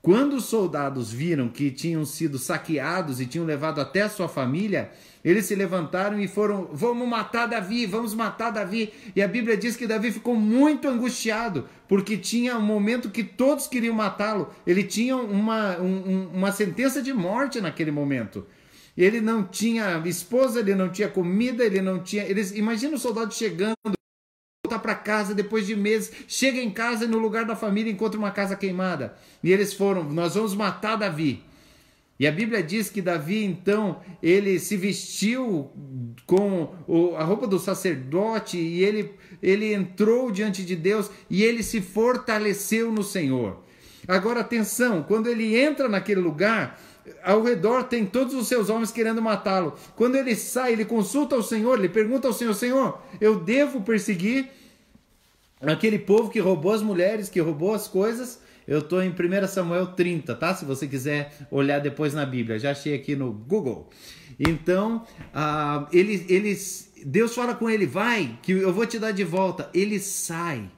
Quando 0.00 0.37
os 0.37 0.45
soldados 0.45 1.12
viram 1.12 1.49
que 1.49 1.71
tinham 1.71 2.05
sido 2.05 2.38
saqueados 2.38 3.21
e 3.21 3.26
tinham 3.26 3.45
levado 3.45 3.81
até 3.81 4.02
a 4.02 4.09
sua 4.09 4.28
família, 4.28 4.93
eles 5.25 5.47
se 5.47 5.55
levantaram 5.57 6.21
e 6.21 6.28
foram: 6.28 6.71
Vamos 6.73 7.09
matar 7.09 7.47
Davi, 7.47 7.85
vamos 7.85 8.14
matar 8.14 8.50
Davi. 8.50 8.93
E 9.14 9.21
a 9.21 9.26
Bíblia 9.26 9.57
diz 9.57 9.76
que 9.76 9.88
Davi 9.88 10.12
ficou 10.12 10.37
muito 10.37 10.88
angustiado, 10.88 11.69
porque 11.88 12.17
tinha 12.17 12.57
um 12.57 12.62
momento 12.62 13.11
que 13.11 13.25
todos 13.25 13.67
queriam 13.67 13.95
matá-lo. 13.95 14.49
Ele 14.64 14.85
tinha 14.85 15.17
uma, 15.17 15.78
um, 15.78 16.28
uma 16.33 16.52
sentença 16.52 17.02
de 17.02 17.12
morte 17.12 17.61
naquele 17.61 17.90
momento. 17.90 18.47
Ele 18.97 19.21
não 19.21 19.43
tinha 19.43 20.00
esposa, 20.07 20.61
ele 20.61 20.75
não 20.75 20.88
tinha 20.88 21.09
comida, 21.09 21.64
ele 21.64 21.83
não 21.83 22.00
tinha. 22.02 22.23
Eles, 22.23 22.52
imagina 22.52 22.95
o 22.95 22.99
soldado 22.99 23.35
chegando 23.35 23.98
para 24.88 24.95
casa 24.95 25.35
depois 25.35 25.66
de 25.66 25.76
meses, 25.76 26.11
chega 26.26 26.59
em 26.59 26.71
casa 26.71 27.04
e 27.04 27.09
no 27.09 27.18
lugar 27.18 27.45
da 27.45 27.54
família 27.54 27.92
encontra 27.92 28.18
uma 28.18 28.30
casa 28.30 28.57
queimada. 28.57 29.14
E 29.45 29.52
eles 29.52 29.75
foram, 29.75 30.02
nós 30.02 30.35
vamos 30.35 30.54
matar 30.54 30.97
Davi. 30.97 31.42
E 32.18 32.26
a 32.26 32.33
Bíblia 32.33 32.62
diz 32.62 32.88
que 32.88 33.02
Davi, 33.02 33.45
então, 33.45 34.00
ele 34.23 34.59
se 34.59 34.78
vestiu 34.78 35.71
com 36.26 36.75
a 37.18 37.23
roupa 37.23 37.47
do 37.47 37.59
sacerdote 37.59 38.57
e 38.57 38.83
ele, 38.83 39.12
ele 39.42 39.75
entrou 39.75 40.30
diante 40.30 40.64
de 40.64 40.75
Deus 40.75 41.11
e 41.28 41.45
ele 41.45 41.62
se 41.62 41.83
fortaleceu 41.83 42.90
no 42.90 43.02
Senhor. 43.02 43.62
Agora, 44.09 44.40
atenção, 44.40 45.02
quando 45.02 45.28
ele 45.28 45.54
entra 45.54 45.87
naquele 45.87 46.21
lugar, 46.21 46.80
ao 47.23 47.42
redor 47.42 47.85
tem 47.85 48.07
todos 48.07 48.35
os 48.35 48.49
seus 48.49 48.71
homens 48.71 48.90
querendo 48.90 49.21
matá-lo. 49.21 49.75
Quando 49.95 50.16
ele 50.16 50.35
sai, 50.35 50.73
ele 50.73 50.87
consulta 50.87 51.37
o 51.37 51.42
Senhor, 51.42 51.78
ele 51.78 51.90
pergunta 51.90 52.26
ao 52.26 52.33
Senhor: 52.33 52.54
Senhor, 52.54 53.00
eu 53.21 53.38
devo 53.38 53.83
perseguir 53.83 54.49
aquele 55.61 55.99
povo 55.99 56.31
que 56.31 56.40
roubou 56.40 56.73
as 56.73 56.83
mulheres, 56.83 57.29
que 57.29 57.40
roubou 57.40 57.75
as 57.75 57.88
coisas? 57.88 58.40
Eu 58.66 58.81
estou 58.81 59.03
em 59.03 59.11
1 59.11 59.47
Samuel 59.49 59.88
30, 59.88 60.35
tá? 60.35 60.55
Se 60.55 60.64
você 60.64 60.87
quiser 60.87 61.33
olhar 61.51 61.79
depois 61.79 62.12
na 62.12 62.27
Bíblia, 62.27 62.59
já 62.59 62.73
achei 62.73 62.94
aqui 62.94 63.16
no 63.16 63.33
Google. 63.33 63.88
Então, 64.38 65.07
uh, 65.35 65.87
ele, 65.90 66.27
ele, 66.29 66.57
Deus 67.05 67.35
fala 67.35 67.55
com 67.55 67.71
ele: 67.71 67.87
vai, 67.87 68.38
que 68.42 68.53
eu 68.53 68.73
vou 68.73 68.85
te 68.87 68.99
dar 68.99 69.12
de 69.12 69.25
volta. 69.25 69.71
Ele 69.73 69.99
sai 69.99 70.71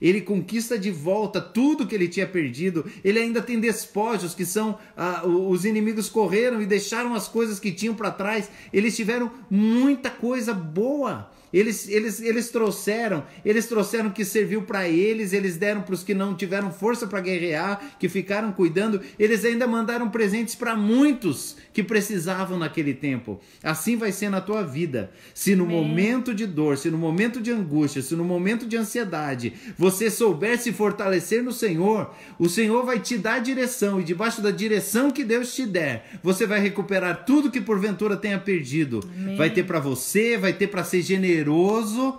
ele 0.00 0.20
conquista 0.20 0.78
de 0.78 0.90
volta 0.90 1.40
tudo 1.40 1.86
que 1.86 1.94
ele 1.94 2.08
tinha 2.08 2.26
perdido, 2.26 2.84
ele 3.02 3.18
ainda 3.18 3.40
tem 3.40 3.58
despojos 3.58 4.34
que 4.34 4.44
são 4.44 4.78
ah, 4.94 5.26
os 5.26 5.64
inimigos 5.64 6.10
correram 6.10 6.60
e 6.60 6.66
deixaram 6.66 7.14
as 7.14 7.26
coisas 7.26 7.58
que 7.58 7.72
tinham 7.72 7.94
para 7.94 8.10
trás, 8.10 8.50
eles 8.70 8.94
tiveram 8.94 9.30
muita 9.50 10.10
coisa 10.10 10.52
boa. 10.52 11.30
Eles, 11.54 11.88
eles, 11.88 12.20
eles 12.20 12.48
trouxeram, 12.48 13.24
eles 13.44 13.66
trouxeram 13.66 14.10
que 14.10 14.24
serviu 14.24 14.62
para 14.62 14.88
eles, 14.88 15.32
eles 15.32 15.56
deram 15.56 15.82
para 15.82 15.94
os 15.94 16.02
que 16.02 16.12
não 16.12 16.34
tiveram 16.34 16.72
força 16.72 17.06
para 17.06 17.20
guerrear, 17.20 17.94
que 17.96 18.08
ficaram 18.08 18.50
cuidando, 18.50 19.00
eles 19.16 19.44
ainda 19.44 19.64
mandaram 19.64 20.10
presentes 20.10 20.56
para 20.56 20.74
muitos 20.74 21.56
que 21.72 21.84
precisavam 21.84 22.58
naquele 22.58 22.92
tempo. 22.92 23.40
Assim 23.62 23.96
vai 23.96 24.10
ser 24.10 24.30
na 24.30 24.40
tua 24.40 24.64
vida. 24.64 25.12
Se 25.32 25.54
no 25.54 25.62
Amém. 25.62 25.76
momento 25.76 26.34
de 26.34 26.44
dor, 26.44 26.76
se 26.76 26.90
no 26.90 26.98
momento 26.98 27.40
de 27.40 27.52
angústia, 27.52 28.02
se 28.02 28.16
no 28.16 28.24
momento 28.24 28.66
de 28.66 28.76
ansiedade, 28.76 29.52
você 29.78 30.10
souber 30.10 30.58
se 30.58 30.72
fortalecer 30.72 31.40
no 31.40 31.52
Senhor, 31.52 32.12
o 32.36 32.48
Senhor 32.48 32.84
vai 32.84 32.98
te 32.98 33.16
dar 33.16 33.38
direção 33.38 34.00
e 34.00 34.04
debaixo 34.04 34.42
da 34.42 34.50
direção 34.50 35.08
que 35.08 35.22
Deus 35.22 35.54
te 35.54 35.64
der, 35.64 36.18
você 36.20 36.48
vai 36.48 36.58
recuperar 36.58 37.24
tudo 37.24 37.48
que 37.48 37.60
porventura 37.60 38.16
tenha 38.16 38.40
perdido. 38.40 39.08
Amém. 39.16 39.36
Vai 39.36 39.50
ter 39.50 39.62
para 39.62 39.78
você, 39.78 40.36
vai 40.36 40.52
ter 40.52 40.66
para 40.66 40.82
ser 40.82 41.00
generoso 41.00 41.43
generoso, 41.44 42.18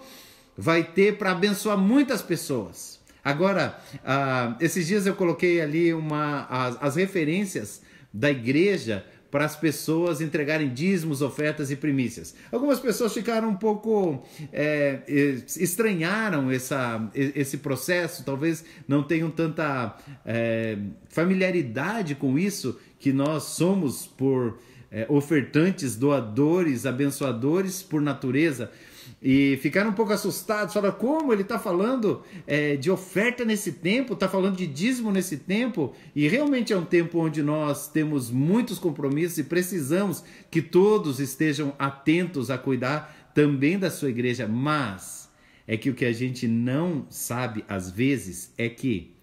vai 0.56 0.84
ter 0.84 1.18
para 1.18 1.32
abençoar 1.32 1.78
muitas 1.78 2.22
pessoas. 2.22 3.00
Agora, 3.24 3.80
uh, 3.96 4.56
esses 4.64 4.86
dias 4.86 5.08
eu 5.08 5.16
coloquei 5.16 5.60
ali 5.60 5.94
uma, 5.94 6.46
as, 6.46 6.78
as 6.80 6.96
referências 6.96 7.82
da 8.14 8.30
igreja 8.30 9.04
para 9.32 9.44
as 9.44 9.56
pessoas 9.56 10.22
entregarem 10.22 10.70
dízimos, 10.70 11.22
ofertas 11.22 11.70
e 11.70 11.76
primícias. 11.76 12.36
Algumas 12.52 12.80
pessoas 12.80 13.14
ficaram 13.14 13.50
um 13.50 13.56
pouco 13.56 14.24
é, 14.54 15.00
estranharam 15.58 16.50
essa, 16.50 17.10
esse 17.14 17.58
processo, 17.58 18.24
talvez 18.24 18.64
não 18.88 19.04
tenham 19.04 19.30
tanta 19.30 19.98
é, 20.26 20.78
familiaridade 21.10 22.16
com 22.16 22.40
isso 22.40 22.80
que 22.98 23.12
nós 23.12 23.44
somos 23.44 24.08
por 24.08 24.58
é, 24.90 25.06
ofertantes, 25.10 25.98
doadores, 25.98 26.86
abençoadores 26.86 27.84
por 27.84 28.02
natureza 28.02 28.72
e 29.22 29.58
ficaram 29.62 29.90
um 29.90 29.94
pouco 29.94 30.14
assustados, 30.14 30.74
falaram 30.74 30.96
como 30.96 31.34
ele 31.34 31.42
está 31.42 31.58
falando 31.58 32.22
é, 32.46 32.76
de 32.76 32.92
oferta 32.92 33.44
nesse 33.44 33.74
tempo, 33.74 34.14
está 34.14 34.28
falando 34.28 34.56
de 34.56 34.68
dízimo 34.68 35.12
nesse 35.12 35.38
tempo, 35.38 35.94
e 36.16 36.28
realmente 36.28 36.74
é 36.74 36.78
um 36.78 36.86
tempo 36.86 37.20
onde 37.20 37.42
nós 37.42 37.88
temos 37.88 38.30
muitos 38.30 38.80
compromissos 38.80 39.38
e 39.38 39.44
precisamos 39.44 40.24
que 40.50 40.62
todos 40.62 41.20
estejam 41.20 41.74
atentos 41.80 42.50
a 42.50 42.58
cuidar 42.58 43.32
também 43.34 43.78
da 43.78 43.92
sua 43.92 44.10
igreja, 44.10 44.48
mas 44.48 45.30
é 45.68 45.76
que 45.76 45.90
o 45.90 45.94
que 45.94 46.06
a 46.06 46.14
gente 46.14 46.48
não 46.48 47.06
sabe 47.10 47.66
às 47.68 47.90
vezes 47.90 48.54
é 48.58 48.70
que 48.70 49.16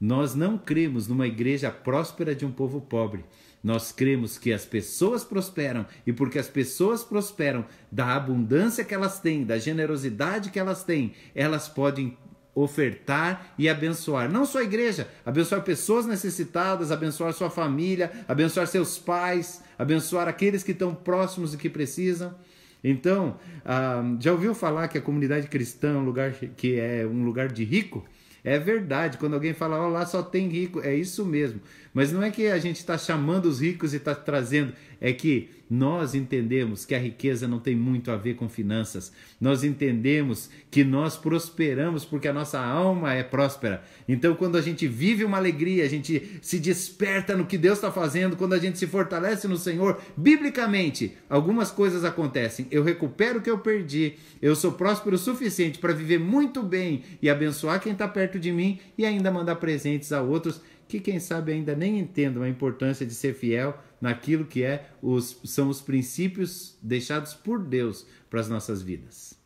nós 0.00 0.34
não 0.34 0.58
cremos 0.58 1.08
numa 1.08 1.26
igreja 1.26 1.70
próspera 1.70 2.34
de 2.34 2.44
um 2.44 2.50
povo 2.50 2.80
pobre. 2.80 3.24
Nós 3.66 3.90
cremos 3.90 4.38
que 4.38 4.52
as 4.52 4.64
pessoas 4.64 5.24
prosperam 5.24 5.84
e 6.06 6.12
porque 6.12 6.38
as 6.38 6.46
pessoas 6.46 7.02
prosperam 7.02 7.64
da 7.90 8.14
abundância 8.14 8.84
que 8.84 8.94
elas 8.94 9.18
têm, 9.18 9.42
da 9.42 9.58
generosidade 9.58 10.52
que 10.52 10.58
elas 10.60 10.84
têm, 10.84 11.14
elas 11.34 11.68
podem 11.68 12.16
ofertar 12.54 13.54
e 13.58 13.68
abençoar. 13.68 14.30
Não 14.30 14.46
só 14.46 14.60
a 14.60 14.62
igreja, 14.62 15.08
abençoar 15.24 15.64
pessoas 15.64 16.06
necessitadas, 16.06 16.92
abençoar 16.92 17.32
sua 17.32 17.50
família, 17.50 18.12
abençoar 18.28 18.68
seus 18.68 19.00
pais, 19.00 19.60
abençoar 19.76 20.28
aqueles 20.28 20.62
que 20.62 20.70
estão 20.70 20.94
próximos 20.94 21.52
e 21.52 21.56
que 21.56 21.68
precisam. 21.68 22.36
Então, 22.84 23.36
ah, 23.64 24.00
já 24.20 24.30
ouviu 24.30 24.54
falar 24.54 24.86
que 24.86 24.96
a 24.96 25.02
comunidade 25.02 25.48
cristã 25.48 25.94
é 25.94 25.96
um 25.96 26.04
lugar 26.04 26.30
que 26.56 26.78
é 26.78 27.04
um 27.04 27.24
lugar 27.24 27.48
de 27.48 27.64
rico? 27.64 28.06
É 28.46 28.60
verdade, 28.60 29.18
quando 29.18 29.34
alguém 29.34 29.52
fala, 29.52 29.84
oh, 29.84 29.88
lá 29.88 30.06
só 30.06 30.22
tem 30.22 30.46
rico, 30.46 30.80
é 30.80 30.94
isso 30.94 31.26
mesmo. 31.26 31.60
Mas 31.96 32.12
não 32.12 32.22
é 32.22 32.30
que 32.30 32.48
a 32.48 32.58
gente 32.58 32.76
está 32.76 32.98
chamando 32.98 33.46
os 33.46 33.62
ricos 33.62 33.94
e 33.94 33.96
está 33.96 34.14
trazendo, 34.14 34.74
é 35.00 35.14
que 35.14 35.48
nós 35.68 36.14
entendemos 36.14 36.84
que 36.84 36.94
a 36.94 36.98
riqueza 36.98 37.48
não 37.48 37.58
tem 37.58 37.74
muito 37.74 38.10
a 38.10 38.16
ver 38.16 38.34
com 38.34 38.50
finanças. 38.50 39.10
Nós 39.40 39.64
entendemos 39.64 40.50
que 40.70 40.84
nós 40.84 41.16
prosperamos 41.16 42.04
porque 42.04 42.28
a 42.28 42.34
nossa 42.34 42.60
alma 42.60 43.14
é 43.14 43.22
próspera. 43.22 43.82
Então, 44.06 44.34
quando 44.36 44.56
a 44.56 44.60
gente 44.60 44.86
vive 44.86 45.24
uma 45.24 45.38
alegria, 45.38 45.84
a 45.84 45.88
gente 45.88 46.38
se 46.42 46.58
desperta 46.58 47.34
no 47.34 47.46
que 47.46 47.56
Deus 47.56 47.78
está 47.78 47.90
fazendo, 47.90 48.36
quando 48.36 48.52
a 48.52 48.58
gente 48.58 48.78
se 48.78 48.86
fortalece 48.86 49.48
no 49.48 49.56
Senhor, 49.56 49.98
biblicamente, 50.16 51.16
algumas 51.30 51.70
coisas 51.70 52.04
acontecem. 52.04 52.66
Eu 52.70 52.84
recupero 52.84 53.38
o 53.38 53.42
que 53.42 53.50
eu 53.50 53.58
perdi, 53.58 54.16
eu 54.42 54.54
sou 54.54 54.72
próspero 54.72 55.16
o 55.16 55.18
suficiente 55.18 55.78
para 55.78 55.94
viver 55.94 56.20
muito 56.20 56.62
bem 56.62 57.02
e 57.22 57.30
abençoar 57.30 57.80
quem 57.80 57.92
está 57.92 58.06
perto 58.06 58.38
de 58.38 58.52
mim 58.52 58.78
e 58.98 59.06
ainda 59.06 59.32
mandar 59.32 59.56
presentes 59.56 60.12
a 60.12 60.20
outros 60.20 60.60
que, 60.88 61.00
quem 61.00 61.18
sabe, 61.18 61.52
ainda 61.52 61.74
nem 61.74 61.98
entendam 61.98 62.42
a 62.42 62.48
importância 62.48 63.04
de 63.04 63.14
ser 63.14 63.34
fiel 63.34 63.78
naquilo 64.00 64.44
que 64.44 64.62
é 64.62 64.90
os, 65.02 65.40
são 65.44 65.68
os 65.68 65.80
princípios 65.80 66.78
deixados 66.82 67.34
por 67.34 67.62
Deus 67.62 68.06
para 68.30 68.40
as 68.40 68.48
nossas 68.48 68.82
vidas. 68.82 69.38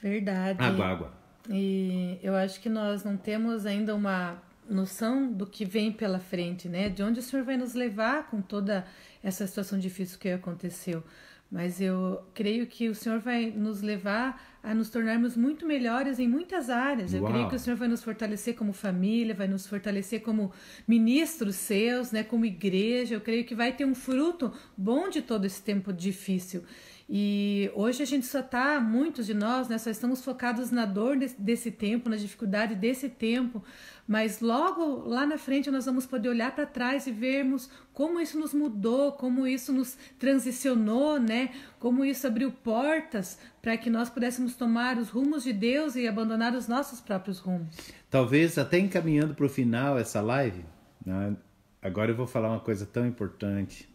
Verdade. 0.00 0.62
Água, 0.62 0.86
água. 0.86 1.12
E 1.50 2.18
eu 2.22 2.34
acho 2.34 2.60
que 2.60 2.68
nós 2.68 3.04
não 3.04 3.16
temos 3.16 3.66
ainda 3.66 3.94
uma 3.94 4.42
noção 4.68 5.32
do 5.32 5.46
que 5.46 5.64
vem 5.64 5.92
pela 5.92 6.18
frente, 6.18 6.68
né? 6.68 6.88
De 6.88 7.02
onde 7.02 7.20
o 7.20 7.22
Senhor 7.22 7.44
vai 7.44 7.56
nos 7.56 7.74
levar 7.74 8.28
com 8.28 8.40
toda 8.40 8.84
essa 9.22 9.46
situação 9.46 9.78
difícil 9.78 10.18
que 10.18 10.28
aconteceu. 10.28 11.04
Mas 11.50 11.80
eu 11.80 12.22
creio 12.34 12.66
que 12.66 12.88
o 12.88 12.94
Senhor 12.94 13.20
vai 13.20 13.50
nos 13.50 13.80
levar 13.80 14.58
a 14.62 14.74
nos 14.74 14.90
tornarmos 14.90 15.36
muito 15.36 15.64
melhores 15.64 16.18
em 16.18 16.26
muitas 16.26 16.68
áreas. 16.68 17.14
Eu 17.14 17.22
Uau. 17.22 17.30
creio 17.30 17.48
que 17.48 17.54
o 17.54 17.58
Senhor 17.58 17.76
vai 17.76 17.86
nos 17.86 18.02
fortalecer 18.02 18.54
como 18.56 18.72
família, 18.72 19.32
vai 19.32 19.46
nos 19.46 19.64
fortalecer 19.64 20.22
como 20.22 20.50
ministros 20.88 21.54
seus, 21.54 22.10
né, 22.10 22.24
como 22.24 22.44
igreja. 22.44 23.14
Eu 23.14 23.20
creio 23.20 23.44
que 23.44 23.54
vai 23.54 23.72
ter 23.72 23.84
um 23.84 23.94
fruto 23.94 24.52
bom 24.76 25.08
de 25.08 25.22
todo 25.22 25.44
esse 25.44 25.62
tempo 25.62 25.92
difícil. 25.92 26.64
E 27.08 27.70
hoje 27.72 28.02
a 28.02 28.06
gente 28.06 28.26
só 28.26 28.40
está, 28.40 28.80
muitos 28.80 29.26
de 29.26 29.34
nós, 29.34 29.68
né, 29.68 29.78
só 29.78 29.88
estamos 29.90 30.24
focados 30.24 30.72
na 30.72 30.84
dor 30.84 31.16
desse, 31.38 31.70
tempo, 31.70 32.08
na 32.08 32.16
dificuldade 32.16 32.74
desse 32.74 33.08
tempo, 33.08 33.62
mas 34.08 34.40
logo 34.40 35.08
lá 35.08 35.24
na 35.24 35.38
frente 35.38 35.70
nós 35.70 35.86
vamos 35.86 36.04
poder 36.04 36.30
olhar 36.30 36.52
para 36.52 36.66
trás 36.66 37.06
e 37.06 37.12
vermos 37.12 37.70
como 37.92 38.20
isso 38.20 38.36
nos 38.40 38.52
mudou, 38.52 39.12
como 39.12 39.46
isso 39.46 39.72
nos 39.72 39.96
transicionou, 40.18 41.20
né? 41.20 41.50
Como 41.78 42.04
isso 42.04 42.26
abriu 42.26 42.50
portas 42.50 43.38
para 43.62 43.76
que 43.76 43.88
nós 43.88 44.10
pudéssemos 44.10 44.56
tomar 44.56 44.98
os 44.98 45.08
rumos 45.08 45.44
de 45.44 45.52
Deus 45.52 45.94
e 45.94 46.08
abandonar 46.08 46.54
os 46.54 46.66
nossos 46.66 47.00
próprios 47.00 47.38
rumos. 47.38 47.68
Talvez 48.10 48.58
até 48.58 48.80
encaminhando 48.80 49.32
para 49.32 49.46
o 49.46 49.48
final 49.48 49.96
essa 49.96 50.20
live, 50.20 50.64
né? 51.04 51.36
agora 51.80 52.10
eu 52.10 52.16
vou 52.16 52.26
falar 52.26 52.48
uma 52.50 52.60
coisa 52.60 52.84
tão 52.84 53.06
importante. 53.06 53.88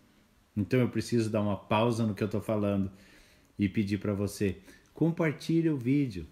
Então 0.56 0.80
eu 0.80 0.90
preciso 0.90 1.30
dar 1.30 1.42
uma 1.42 1.56
pausa 1.56 2.06
no 2.06 2.14
que 2.14 2.24
eu 2.24 2.28
estou 2.28 2.42
falando 2.42 2.92
e 3.58 3.70
pedir 3.70 3.98
para 3.98 4.14
você 4.14 4.58
compartilhe 4.94 5.70
o 5.70 5.78
vídeo. 5.78 6.28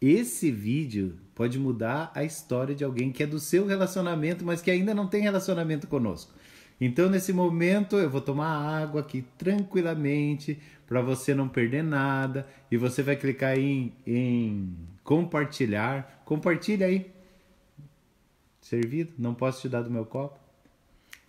Esse 0.00 0.50
vídeo 0.50 1.16
pode 1.34 1.58
mudar 1.58 2.10
a 2.14 2.24
história 2.24 2.74
de 2.74 2.84
alguém 2.84 3.12
que 3.12 3.22
é 3.22 3.26
do 3.26 3.38
seu 3.38 3.66
relacionamento, 3.66 4.44
mas 4.44 4.60
que 4.60 4.70
ainda 4.70 4.92
não 4.94 5.06
tem 5.06 5.22
relacionamento 5.22 5.86
conosco. 5.86 6.32
Então, 6.80 7.08
nesse 7.08 7.32
momento, 7.32 7.96
eu 7.96 8.10
vou 8.10 8.20
tomar 8.20 8.48
água 8.48 9.00
aqui 9.00 9.24
tranquilamente 9.38 10.60
para 10.86 11.00
você 11.00 11.32
não 11.32 11.48
perder 11.48 11.84
nada 11.84 12.46
e 12.70 12.76
você 12.76 13.02
vai 13.02 13.14
clicar 13.14 13.56
em, 13.56 13.92
em 14.04 14.76
compartilhar. 15.04 16.22
Compartilha 16.24 16.86
aí. 16.86 17.08
Servido? 18.60 19.12
Não 19.16 19.34
posso 19.34 19.60
te 19.60 19.68
dar 19.68 19.82
do 19.82 19.90
meu 19.90 20.04
copo? 20.04 20.41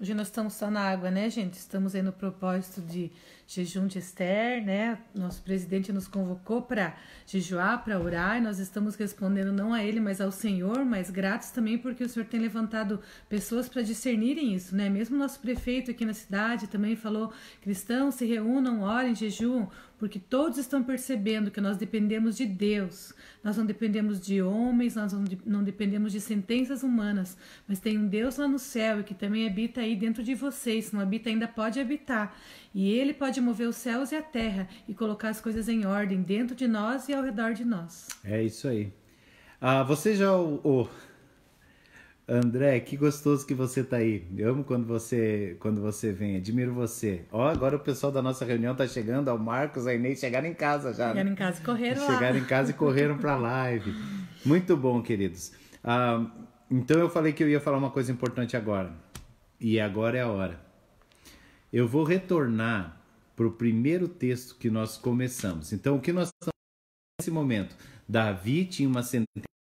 Hoje 0.02 0.16
nós 0.16 0.28
estamos 0.28 0.54
só 0.54 0.72
na 0.72 0.82
água, 0.82 1.12
né, 1.12 1.30
gente? 1.30 1.54
Estamos 1.54 1.94
aí 1.94 2.02
no 2.02 2.12
propósito 2.12 2.82
de 2.82 3.12
jejum 3.48 3.86
de 3.86 4.00
Esther, 4.00 4.66
né? 4.66 4.98
Nosso 5.14 5.44
presidente 5.44 5.94
nos 5.94 6.08
convocou 6.08 6.64
para 6.64 6.98
jejuar, 7.28 7.84
para 7.84 8.00
orar, 8.00 8.38
e 8.38 8.42
nós 8.42 8.58
estamos 8.58 8.96
respondendo 8.96 9.54
não 9.54 9.72
a 9.72 9.84
ele, 9.84 10.00
mas 10.00 10.20
ao 10.20 10.32
Senhor, 10.32 10.84
mas 10.84 11.12
gratos 11.12 11.52
também 11.52 11.78
porque 11.78 12.04
o 12.04 12.10
Senhor 12.10 12.26
tem 12.26 12.40
levantado 12.40 13.00
pessoas 13.30 13.70
para 13.70 13.84
discernirem 13.84 14.56
isso, 14.56 14.76
né? 14.76 14.90
Mesmo 14.90 15.16
nosso 15.16 15.40
prefeito 15.40 15.92
aqui 15.92 16.04
na 16.06 16.14
cidade 16.16 16.68
também 16.68 16.96
falou: 16.96 17.32
cristãos 17.62 18.16
se 18.16 18.26
reúnam, 18.26 18.82
orem, 18.82 19.14
jejuam, 19.14 19.70
porque 20.04 20.20
todos 20.20 20.58
estão 20.58 20.84
percebendo 20.84 21.50
que 21.50 21.62
nós 21.62 21.78
dependemos 21.78 22.36
de 22.36 22.46
Deus. 22.46 23.14
Nós 23.42 23.56
não 23.56 23.66
dependemos 23.66 24.20
de 24.20 24.42
homens, 24.42 24.96
nós 24.96 25.14
não 25.46 25.64
dependemos 25.64 26.12
de 26.12 26.20
sentenças 26.20 26.84
humanas, 26.84 27.38
mas 27.66 27.80
tem 27.80 27.98
um 27.98 28.06
Deus 28.06 28.36
lá 28.36 28.46
no 28.46 28.60
céu 28.60 29.00
e 29.00 29.04
que 29.06 29.14
também 29.14 29.48
habita 29.48 29.80
aí 29.80 29.96
dentro 29.96 30.22
de 30.22 30.36
vocês. 30.36 30.88
Se 30.88 30.94
não 30.94 31.00
habita, 31.02 31.30
ainda 31.30 31.48
pode 31.48 31.80
habitar. 31.80 32.36
E 32.76 32.92
ele 32.92 33.14
pode 33.14 33.40
mover 33.40 33.66
os 33.70 33.78
céus 33.78 34.12
e 34.12 34.18
a 34.18 34.22
terra 34.22 34.68
e 34.90 34.94
colocar 34.94 35.30
as 35.30 35.40
coisas 35.40 35.70
em 35.70 35.86
ordem 35.86 36.22
dentro 36.22 36.54
de 36.54 36.68
nós 36.68 37.08
e 37.08 37.14
ao 37.14 37.24
redor 37.24 37.54
de 37.54 37.64
nós. 37.64 38.10
É 38.26 38.44
isso 38.44 38.68
aí. 38.68 38.92
Ah, 39.62 39.84
você 39.84 40.18
já 40.18 40.36
o, 40.36 40.56
o... 40.66 40.90
André, 42.28 42.80
que 42.80 42.96
gostoso 42.96 43.46
que 43.46 43.54
você 43.54 43.84
tá 43.84 43.98
aí. 43.98 44.26
Eu 44.38 44.52
amo 44.52 44.64
quando 44.64 44.86
você 44.86 45.58
quando 45.60 45.82
você 45.82 46.14
vem, 46.14 46.38
admiro 46.38 46.74
você. 46.74 47.26
Ó, 47.32 47.50
agora 47.50 47.76
o 47.76 47.80
pessoal 47.80 48.12
da 48.12 48.22
nossa 48.22 48.46
reunião 48.46 48.74
tá 48.74 48.88
chegando, 48.88 49.28
ó, 49.28 49.36
o 49.36 49.40
Marcos, 49.40 49.86
a 49.86 49.94
Inês 49.94 50.20
chegaram 50.20 50.48
em 50.48 50.54
casa 50.54 50.94
já. 50.94 51.10
Chegaram 51.10 51.30
né? 51.30 51.32
em 51.32 51.36
casa 51.36 51.62
e 51.62 51.66
correram 51.66 52.02
lá. 52.02 52.14
Chegaram 52.14 52.38
em 52.38 52.46
casa 52.46 52.72
e 52.72 52.74
correram 52.74 53.18
para 53.18 53.34
a 53.34 53.38
live. 53.38 53.94
Muito 54.46 54.78
bom, 54.78 55.02
queridos. 55.02 55.52
Ah, 55.84 56.26
então 56.72 56.98
eu 56.98 57.10
falei 57.10 57.34
que 57.34 57.44
eu 57.44 57.50
ia 57.50 57.60
falar 57.60 57.78
uma 57.78 57.92
coisa 57.92 58.12
importante 58.12 58.56
agora. 58.56 58.94
E 59.60 59.80
agora 59.80 60.18
é 60.18 60.22
a 60.22 60.30
hora. 60.30 60.62
Eu 61.72 61.88
vou 61.88 62.04
retornar 62.04 63.02
para 63.36 63.48
o 63.48 63.52
primeiro 63.52 64.08
texto 64.08 64.56
que 64.56 64.70
nós 64.70 64.98
começamos. 64.98 65.74
Então, 65.74 65.96
o 65.96 66.00
que 66.00 66.14
nós 66.14 66.30
estamos 66.30 66.54
nesse 67.20 67.32
momento? 67.32 67.76
Davi 68.08 68.66
tinha 68.66 68.88
uma 68.88 69.04
sentença 69.04 69.53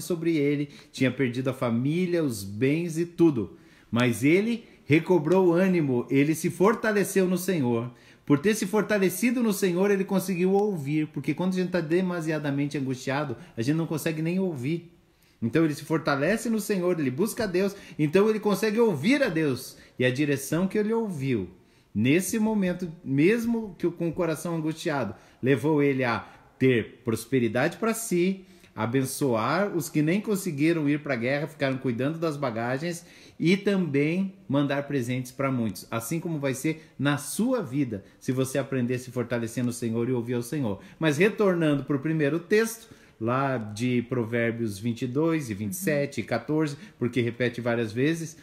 sobre 0.00 0.36
ele, 0.36 0.68
tinha 0.92 1.10
perdido 1.10 1.50
a 1.50 1.54
família, 1.54 2.22
os 2.22 2.44
bens 2.44 2.98
e 2.98 3.06
tudo. 3.06 3.56
Mas 3.90 4.24
ele 4.24 4.64
recobrou 4.84 5.48
o 5.48 5.52
ânimo, 5.52 6.06
ele 6.08 6.34
se 6.34 6.50
fortaleceu 6.50 7.26
no 7.26 7.36
Senhor. 7.36 7.90
Por 8.24 8.38
ter 8.38 8.54
se 8.54 8.66
fortalecido 8.66 9.42
no 9.42 9.52
Senhor, 9.52 9.90
ele 9.90 10.04
conseguiu 10.04 10.52
ouvir, 10.52 11.06
porque 11.08 11.32
quando 11.32 11.54
a 11.54 11.56
gente 11.56 11.68
está 11.68 11.80
demasiadamente 11.80 12.76
angustiado, 12.76 13.36
a 13.56 13.62
gente 13.62 13.76
não 13.76 13.86
consegue 13.86 14.20
nem 14.20 14.38
ouvir. 14.38 14.92
Então 15.40 15.64
ele 15.64 15.74
se 15.74 15.84
fortalece 15.84 16.50
no 16.50 16.60
Senhor, 16.60 16.98
ele 16.98 17.10
busca 17.10 17.44
a 17.44 17.46
Deus, 17.46 17.74
então 17.98 18.28
ele 18.28 18.40
consegue 18.40 18.78
ouvir 18.78 19.22
a 19.22 19.28
Deus. 19.28 19.76
E 19.98 20.04
a 20.04 20.10
direção 20.10 20.66
que 20.66 20.76
ele 20.76 20.92
ouviu, 20.92 21.48
nesse 21.94 22.38
momento, 22.38 22.90
mesmo 23.04 23.74
que 23.78 23.88
com 23.90 24.08
o 24.08 24.12
coração 24.12 24.56
angustiado, 24.56 25.14
levou 25.42 25.82
ele 25.82 26.04
a 26.04 26.26
ter 26.58 27.02
prosperidade 27.04 27.76
para 27.76 27.94
si, 27.94 28.44
abençoar 28.78 29.76
os 29.76 29.88
que 29.88 30.00
nem 30.00 30.20
conseguiram 30.20 30.88
ir 30.88 31.02
para 31.02 31.14
a 31.14 31.16
guerra, 31.16 31.48
ficaram 31.48 31.76
cuidando 31.78 32.16
das 32.16 32.36
bagagens 32.36 33.04
e 33.36 33.56
também 33.56 34.36
mandar 34.48 34.86
presentes 34.86 35.32
para 35.32 35.50
muitos, 35.50 35.84
assim 35.90 36.20
como 36.20 36.38
vai 36.38 36.54
ser 36.54 36.88
na 36.96 37.16
sua 37.16 37.60
vida, 37.60 38.04
se 38.20 38.30
você 38.30 38.56
aprender 38.56 38.94
a 38.94 38.98
se 39.00 39.10
fortalecer 39.10 39.64
no 39.64 39.72
Senhor 39.72 40.08
e 40.08 40.12
ouvir 40.12 40.34
ao 40.34 40.42
Senhor. 40.42 40.80
Mas 40.96 41.18
retornando 41.18 41.82
para 41.82 41.96
o 41.96 42.00
primeiro 42.00 42.38
texto, 42.38 42.88
lá 43.20 43.58
de 43.58 44.02
Provérbios 44.02 44.78
22 44.78 45.50
e 45.50 45.54
27 45.54 46.20
uhum. 46.20 46.24
e 46.24 46.28
14, 46.28 46.76
porque 47.00 47.20
repete 47.20 47.60
várias 47.60 47.90
vezes, 47.90 48.36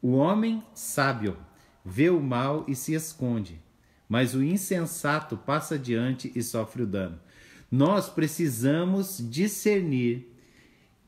o 0.00 0.12
homem 0.12 0.62
sábio 0.74 1.36
vê 1.84 2.08
o 2.08 2.20
mal 2.20 2.64
e 2.66 2.74
se 2.74 2.94
esconde, 2.94 3.60
mas 4.08 4.34
o 4.34 4.42
insensato 4.42 5.36
passa 5.36 5.74
adiante 5.74 6.32
e 6.34 6.42
sofre 6.42 6.84
o 6.84 6.86
dano. 6.86 7.18
Nós 7.76 8.08
precisamos 8.08 9.18
discernir 9.18 10.32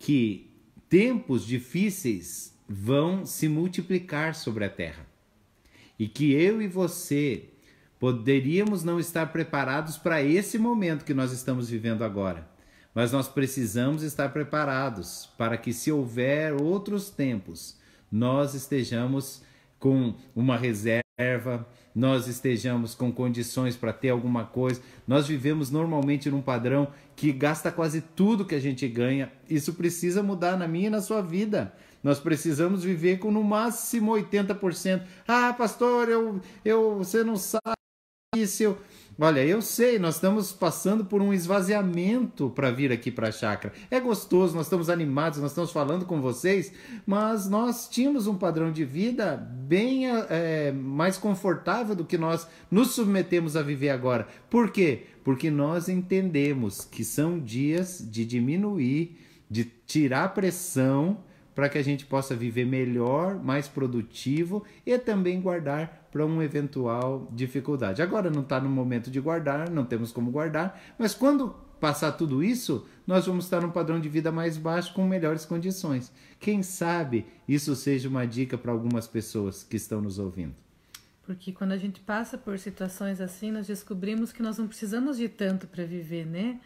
que 0.01 0.51
tempos 0.89 1.47
difíceis 1.47 2.59
vão 2.69 3.25
se 3.25 3.49
multiplicar 3.49 4.35
sobre 4.35 4.65
a 4.65 4.69
terra 4.69 5.07
e 5.97 6.09
que 6.09 6.33
eu 6.33 6.61
e 6.61 6.67
você 6.67 7.51
poderíamos 8.01 8.83
não 8.83 8.99
estar 8.99 9.27
preparados 9.31 9.97
para 9.97 10.21
esse 10.21 10.59
momento 10.59 11.05
que 11.05 11.15
nós 11.15 11.31
estamos 11.31 11.71
vivendo 11.71 12.03
agora. 12.03 12.51
Mas 12.93 13.13
nós 13.13 13.29
precisamos 13.29 14.03
estar 14.03 14.31
preparados 14.31 15.33
para 15.39 15.57
que, 15.57 15.73
se 15.73 15.93
houver 15.93 16.53
outros 16.53 17.11
tempos, 17.11 17.79
nós 18.11 18.55
estejamos 18.55 19.41
com 19.79 20.17
uma 20.35 20.57
reserva, 20.57 21.65
nós 21.97 22.29
estejamos 22.29 22.95
com 22.95 23.11
condições 23.11 23.75
para 23.75 23.91
ter 23.91 24.11
alguma 24.11 24.45
coisa. 24.45 24.83
Nós 25.09 25.27
vivemos 25.27 25.71
normalmente 25.71 26.31
num 26.31 26.43
padrão 26.43 26.89
que 27.17 27.33
gasta 27.33 27.73
quase 27.73 28.03
tudo 28.03 28.45
que 28.45 28.55
a 28.55 28.61
gente 28.61 28.87
ganha. 28.87 29.33
Isso 29.49 29.73
precisa 29.73 30.23
mudar 30.23 30.59
na 30.59 30.69
minha 30.69 30.89
e 30.89 30.91
na 30.91 31.01
sua 31.01 31.23
vida. 31.23 31.73
Nós 32.03 32.21
precisamos 32.21 32.85
viver 32.85 33.19
com 33.19 33.31
no 33.31 33.43
máximo 33.43 34.13
80%. 34.13 35.05
Ah, 35.27 35.55
pastor, 35.55 36.11
eu, 36.11 36.39
eu, 36.63 36.99
você 36.99 37.25
não 37.25 37.37
sabe 37.37 37.73
isso. 38.37 38.63
Eu, 38.63 38.79
Olha, 39.19 39.43
eu 39.43 39.63
sei, 39.63 39.99
nós 39.99 40.17
estamos 40.17 40.53
passando 40.53 41.03
por 41.03 41.23
um 41.23 41.33
esvaziamento 41.33 42.51
para 42.51 42.71
vir 42.71 42.93
aqui 42.93 43.11
para 43.11 43.29
a 43.29 43.33
chácara. 43.33 43.73
É 43.91 43.99
gostoso, 43.99 44.55
nós 44.55 44.67
estamos 44.67 44.91
animados, 44.91 45.39
nós 45.39 45.53
estamos 45.53 45.73
falando 45.73 46.05
com 46.05 46.21
vocês, 46.21 46.71
mas 47.07 47.49
nós 47.49 47.89
tínhamos 47.89 48.27
um 48.27 48.37
padrão 48.37 48.71
de 48.71 48.85
vida 48.85 49.35
bem 49.37 50.07
é, 50.07 50.71
mais 50.71 51.17
confortável 51.17 51.97
do 51.97 52.05
que 52.05 52.19
nós 52.19 52.47
nos 52.71 52.91
submetemos 52.91 53.57
a 53.57 53.63
viver 53.63 53.89
agora. 53.89 54.29
Por 54.51 54.71
quê? 54.71 55.05
Porque 55.25 55.51
nós 55.51 55.89
entendemos 55.89 56.85
que 56.85 57.03
são 57.03 57.39
dias 57.39 58.07
de 58.07 58.23
diminuir, 58.23 59.19
de 59.51 59.65
tirar 59.65 60.35
pressão 60.35 61.25
para 61.55 61.71
que 61.71 61.79
a 61.79 61.83
gente 61.83 62.05
possa 62.05 62.37
viver 62.37 62.67
melhor, 62.67 63.43
mais 63.43 63.67
produtivo 63.67 64.63
e 64.85 64.99
também 64.99 65.41
guardar 65.41 66.06
para 66.17 66.25
uma 66.25 66.43
eventual 66.43 67.29
dificuldade. 67.31 68.01
Agora 68.01 68.31
não 68.31 68.41
está 68.41 68.59
no 68.59 68.71
momento 68.71 69.11
de 69.11 69.21
guardar, 69.21 69.69
não 69.69 69.85
temos 69.85 70.13
como 70.13 70.31
guardar, 70.31 70.81
mas 70.99 71.15
quando 71.15 71.55
passar 71.79 72.13
tudo 72.13 72.43
isso, 72.43 72.87
nós 73.07 73.27
vamos 73.27 73.45
estar 73.45 73.61
num 73.61 73.71
padrão 73.71 74.01
de 74.01 74.09
vida 74.09 74.33
mais 74.33 74.57
baixo 74.57 74.95
com 74.95 75.07
melhores 75.07 75.45
condições. 75.45 76.11
Quem 76.41 76.63
sabe 76.63 77.27
isso 77.47 77.77
seja 77.77 78.09
uma 78.09 78.27
dica 78.27 78.57
para 78.57 78.73
algumas 78.73 79.07
pessoas 79.07 79.63
que 79.63 79.77
estão 79.77 80.01
nos 80.01 80.19
ouvindo. 80.19 80.55
Porque 81.23 81.53
quando 81.53 81.73
a 81.73 81.77
gente 81.77 82.01
passa 82.01 82.39
por 82.39 82.59
situações 82.59 83.21
assim, 83.21 83.51
nós 83.51 83.67
descobrimos 83.67 84.33
que 84.33 84.43
nós 84.43 84.57
não 84.57 84.67
precisamos 84.67 85.19
de 85.19 85.29
tanto 85.29 85.67
para 85.67 85.85
viver, 85.85 86.25
né? 86.25 86.59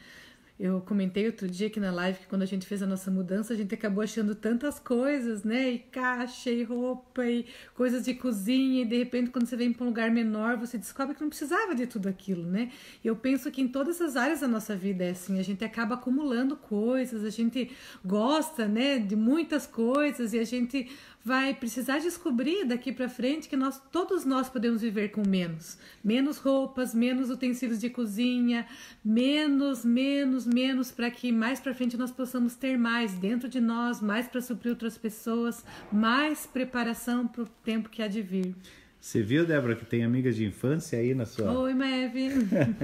Eu 0.63 0.83
comentei 0.83 1.25
outro 1.25 1.49
dia 1.49 1.69
aqui 1.69 1.81
na 1.81 1.91
live 1.91 2.19
que 2.19 2.27
quando 2.27 2.43
a 2.43 2.47
gente 2.47 2.67
fez 2.67 2.83
a 2.83 2.87
nossa 2.87 3.11
mudança, 3.11 3.55
a 3.55 3.57
gente 3.57 3.75
acabou 3.75 4.05
achando 4.05 4.35
tantas 4.35 4.79
coisas, 4.79 5.43
né? 5.43 5.71
E 5.71 5.79
caixa, 5.79 6.51
e 6.51 6.63
roupa, 6.63 7.25
e 7.25 7.47
coisas 7.75 8.05
de 8.05 8.13
cozinha, 8.13 8.83
e 8.83 8.85
de 8.85 8.99
repente, 8.99 9.31
quando 9.31 9.47
você 9.47 9.57
vem 9.57 9.73
para 9.73 9.85
um 9.85 9.87
lugar 9.87 10.11
menor, 10.11 10.59
você 10.59 10.77
descobre 10.77 11.15
que 11.15 11.23
não 11.23 11.31
precisava 11.31 11.75
de 11.75 11.87
tudo 11.87 12.11
aquilo, 12.11 12.45
né? 12.45 12.71
E 13.03 13.09
eu 13.09 13.17
penso 13.17 13.51
que 13.51 13.63
em 13.63 13.69
todas 13.69 14.03
as 14.03 14.17
áreas 14.17 14.41
da 14.41 14.49
nossa 14.49 14.77
vida 14.77 15.03
é 15.03 15.13
assim, 15.13 15.39
a 15.39 15.43
gente 15.43 15.65
acaba 15.65 15.95
acumulando 15.95 16.55
coisas, 16.55 17.25
a 17.25 17.31
gente 17.31 17.71
gosta, 18.05 18.69
né, 18.69 18.99
de 18.99 19.17
muitas 19.17 19.67
coisas, 19.67 20.35
e 20.35 20.39
a 20.39 20.45
gente 20.45 20.91
vai 21.25 21.53
precisar 21.55 21.99
descobrir 21.99 22.65
daqui 22.65 22.93
para 22.93 23.09
frente 23.09 23.49
que 23.49 23.57
nós 23.57 23.81
todos 23.93 24.25
nós 24.25 24.49
podemos 24.49 24.81
viver 24.81 25.11
com 25.11 25.23
menos, 25.27 25.79
menos 26.03 26.39
roupas, 26.39 26.95
menos 26.95 27.31
utensílios 27.31 27.79
de 27.79 27.91
cozinha, 27.91 28.67
menos, 29.05 29.85
menos, 29.85 30.47
menos 30.47 30.91
para 30.91 31.11
que 31.11 31.31
mais 31.31 31.61
para 31.61 31.75
frente 31.75 31.97
nós 31.97 32.11
possamos 32.11 32.55
ter 32.55 32.79
mais 32.79 33.13
dentro 33.15 33.49
de 33.49 33.61
nós, 33.61 34.01
mais 34.01 34.27
para 34.27 34.41
suprir 34.41 34.71
outras 34.71 34.97
pessoas, 34.97 35.65
mais 35.93 36.47
preparação 36.47 37.27
para 37.27 37.43
o 37.43 37.47
tempo 37.65 37.91
que 37.91 38.03
há 38.03 38.09
de 38.09 38.23
vir. 38.23 38.55
Você 39.01 39.23
viu, 39.23 39.47
Débora, 39.47 39.75
que 39.75 39.87
tem 39.87 40.05
amigas 40.05 40.37
de 40.37 40.45
infância 40.45 40.99
aí 40.99 41.15
na 41.15 41.25
sua. 41.25 41.51
Oi, 41.61 41.73
Meve. 41.73 42.29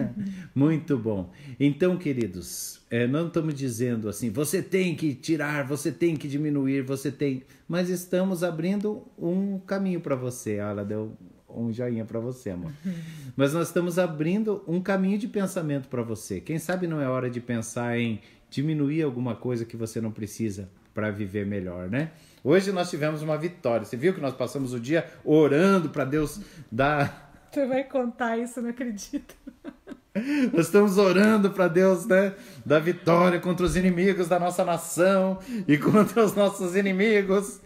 Muito 0.54 0.96
bom. 0.96 1.30
Então, 1.60 1.98
queridos, 1.98 2.80
é, 2.90 3.06
não 3.06 3.26
estamos 3.26 3.54
dizendo 3.54 4.08
assim, 4.08 4.30
você 4.30 4.62
tem 4.62 4.96
que 4.96 5.14
tirar, 5.14 5.66
você 5.66 5.92
tem 5.92 6.16
que 6.16 6.26
diminuir, 6.26 6.80
você 6.80 7.12
tem. 7.12 7.42
Mas 7.68 7.90
estamos 7.90 8.42
abrindo 8.42 9.06
um 9.18 9.58
caminho 9.58 10.00
para 10.00 10.16
você. 10.16 10.58
Ah, 10.58 10.70
ela 10.70 10.84
deu 10.86 11.14
um 11.50 11.70
joinha 11.70 12.06
para 12.06 12.18
você, 12.18 12.48
amor. 12.48 12.72
Mas 13.36 13.52
nós 13.52 13.68
estamos 13.68 13.98
abrindo 13.98 14.64
um 14.66 14.80
caminho 14.80 15.18
de 15.18 15.28
pensamento 15.28 15.86
para 15.86 16.02
você. 16.02 16.40
Quem 16.40 16.58
sabe 16.58 16.86
não 16.86 16.98
é 16.98 17.06
hora 17.06 17.28
de 17.28 17.42
pensar 17.42 17.98
em 17.98 18.20
diminuir 18.48 19.02
alguma 19.02 19.36
coisa 19.36 19.66
que 19.66 19.76
você 19.76 20.00
não 20.00 20.10
precisa 20.10 20.70
para 20.96 21.10
viver 21.10 21.44
melhor, 21.44 21.90
né? 21.90 22.10
Hoje 22.42 22.72
nós 22.72 22.88
tivemos 22.88 23.20
uma 23.20 23.36
vitória. 23.36 23.84
Você 23.84 23.98
viu 23.98 24.14
que 24.14 24.20
nós 24.20 24.32
passamos 24.32 24.72
o 24.72 24.80
dia 24.80 25.06
orando 25.22 25.90
para 25.90 26.06
Deus 26.06 26.40
dar. 26.72 27.30
Você 27.52 27.66
vai 27.66 27.84
contar 27.84 28.38
isso, 28.38 28.62
não 28.62 28.70
acredito. 28.70 29.34
Nós 30.52 30.66
estamos 30.66 30.96
orando 30.96 31.50
para 31.50 31.68
Deus, 31.68 32.06
né, 32.06 32.34
dar 32.64 32.78
vitória 32.78 33.38
contra 33.38 33.66
os 33.66 33.76
inimigos 33.76 34.28
da 34.28 34.40
nossa 34.40 34.64
nação 34.64 35.38
e 35.68 35.76
contra 35.76 36.24
os 36.24 36.34
nossos 36.34 36.74
inimigos. 36.74 37.60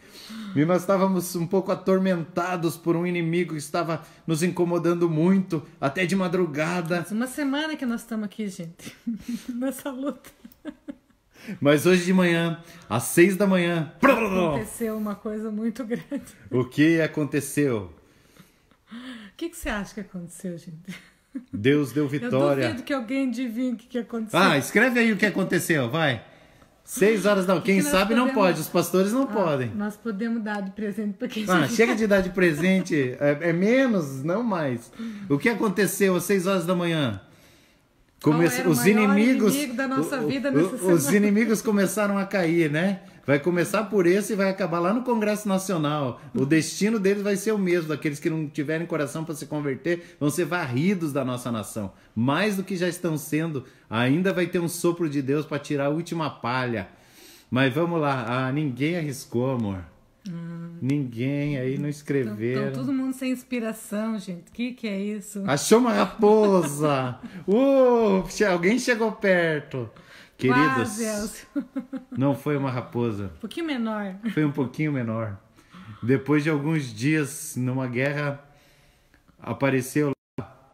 E 0.57 0.65
nós 0.65 0.83
estávamos 0.83 1.37
um 1.37 1.47
pouco 1.47 1.71
atormentados 1.71 2.77
por 2.77 2.97
um 2.97 3.07
inimigo 3.07 3.53
que 3.53 3.59
estava 3.59 4.03
nos 4.27 4.43
incomodando 4.43 5.09
muito, 5.09 5.63
até 5.81 6.05
de 6.05 6.17
madrugada. 6.17 7.07
Uma 7.13 7.29
semana 7.29 7.77
que 7.77 7.87
nós 7.87 8.01
estamos 8.01 8.25
aqui, 8.25 8.49
gente, 8.49 8.97
nessa 9.49 9.91
luta. 9.91 10.31
Mas 11.61 11.87
hoje 11.87 12.05
de 12.05 12.13
manhã, 12.13 12.63
às 12.89 13.05
seis 13.05 13.37
da 13.37 13.47
manhã. 13.47 13.93
Aconteceu 14.03 14.97
uma 14.97 15.15
coisa 15.15 15.51
muito 15.51 15.85
grande. 15.85 16.25
O 16.51 16.65
que 16.65 17.01
aconteceu? 17.01 17.93
O 18.93 19.37
que, 19.37 19.49
que 19.49 19.57
você 19.57 19.69
acha 19.69 19.95
que 19.95 20.01
aconteceu, 20.01 20.59
gente? 20.59 20.95
Deus 21.53 21.93
deu 21.93 22.09
vitória. 22.09 22.63
Eu 22.65 22.69
duvido 22.69 22.83
que 22.83 22.93
alguém 22.93 23.29
adivinhe 23.29 23.73
o 23.73 23.77
que, 23.77 23.87
que 23.87 23.99
aconteceu. 23.99 24.39
Ah, 24.39 24.59
escreve 24.59 24.99
aí 25.01 25.13
o 25.13 25.17
que 25.17 25.27
aconteceu, 25.27 25.89
vai. 25.91 26.25
Seis 26.85 27.25
horas 27.25 27.47
não. 27.49 27.61
Quem 27.61 27.81
sabe 27.81 28.15
podemos... 28.15 28.29
não 28.29 28.35
pode, 28.35 28.61
os 28.61 28.69
pastores 28.69 29.13
não 29.13 29.23
ah, 29.23 29.27
podem. 29.27 29.71
Nós 29.71 29.97
podemos 29.97 30.43
dar 30.43 30.61
de 30.61 30.73
presente 30.73 31.17
para 31.17 31.29
quem 31.29 31.45
Ah, 31.49 31.69
chega 31.69 31.95
de 31.95 32.07
dar 32.07 32.21
de 32.21 32.31
presente. 32.35 33.17
É, 33.21 33.51
é, 33.51 33.53
menos, 33.53 34.25
não 34.25 34.43
mais. 34.43 34.93
O 35.29 35.39
que 35.39 35.49
aconteceu 35.49 36.17
às 36.17 36.25
seis 36.25 36.47
horas 36.47 36.67
da 36.67 36.75
manhã? 36.75 37.21
Come... 38.23 38.45
os 38.47 38.87
inimigos 38.87 39.55
inimigo 39.55 39.75
da 39.77 39.89
nossa 39.89 40.21
vida 40.21 40.51
nessa 40.51 40.77
o, 40.77 40.93
Os 40.93 41.11
inimigos 41.11 41.63
começaram 41.63 42.19
a 42.19 42.27
cair, 42.27 42.71
né? 42.71 43.01
Vai 43.27 43.39
começar 43.39 43.85
por 43.85 44.07
esse 44.07 44.33
e 44.33 44.37
vai 44.37 44.51
acabar 44.51 44.79
lá 44.79 44.93
no 44.93 45.03
Congresso 45.03 45.49
Nacional. 45.49 46.21
O 46.35 46.45
destino 46.45 46.99
deles 46.99 47.23
vai 47.23 47.37
ser 47.37 47.53
o 47.53 47.59
mesmo, 47.59 47.89
daqueles 47.89 48.19
que 48.19 48.29
não 48.29 48.49
tiverem 48.49 48.87
coração 48.87 49.25
para 49.25 49.35
se 49.35 49.47
converter, 49.47 50.17
vão 50.19 50.29
ser 50.31 50.45
varridos 50.45 51.13
da 51.13 51.25
nossa 51.25 51.51
nação. 51.53 51.93
Mais 52.15 52.57
do 52.57 52.65
que 52.65 52.77
já 52.77 52.89
estão 52.89 53.17
sendo, 53.17 53.65
ainda 53.89 54.33
vai 54.33 54.47
ter 54.47 54.59
um 54.59 54.69
sopro 54.69 55.09
de 55.09 55.23
Deus 55.23 55.47
para 55.47 55.59
tirar 55.59 55.87
a 55.87 55.91
última 55.91 56.29
palha. 56.29 56.89
Mas 57.51 57.73
vamos 57.73 58.01
lá, 58.01 58.25
ah, 58.27 58.53
ninguém 58.53 58.97
arriscou, 58.97 59.53
amor. 59.53 59.85
Hum. 60.29 60.77
Ninguém 60.81 61.59
aí 61.59 61.79
não 61.79 61.89
escreveram. 61.89 62.69
Então, 62.69 62.85
todo 62.85 62.93
mundo 62.93 63.15
sem 63.15 63.33
inspiração, 63.33 64.19
gente. 64.19 64.49
O 64.49 64.53
que, 64.53 64.73
que 64.73 64.87
é 64.87 64.99
isso? 64.99 65.43
Achou 65.47 65.79
uma 65.79 65.93
raposa! 65.93 67.19
uh, 67.47 68.25
alguém 68.51 68.79
chegou 68.79 69.13
perto. 69.13 69.91
Queridos, 70.37 70.97
Quase, 70.97 71.47
não 72.17 72.35
foi 72.35 72.57
uma 72.57 72.71
raposa. 72.71 73.31
Um 73.37 73.41
pouquinho 73.41 73.67
menor. 73.67 74.15
Foi 74.33 74.45
um 74.45 74.53
pouquinho 74.53 74.93
menor. 74.93 75.39
Depois 76.03 76.43
de 76.43 76.49
alguns 76.49 76.95
dias 76.95 77.57
numa 77.57 77.87
guerra, 77.87 78.43
apareceu 79.39 80.13
lá 80.39 80.71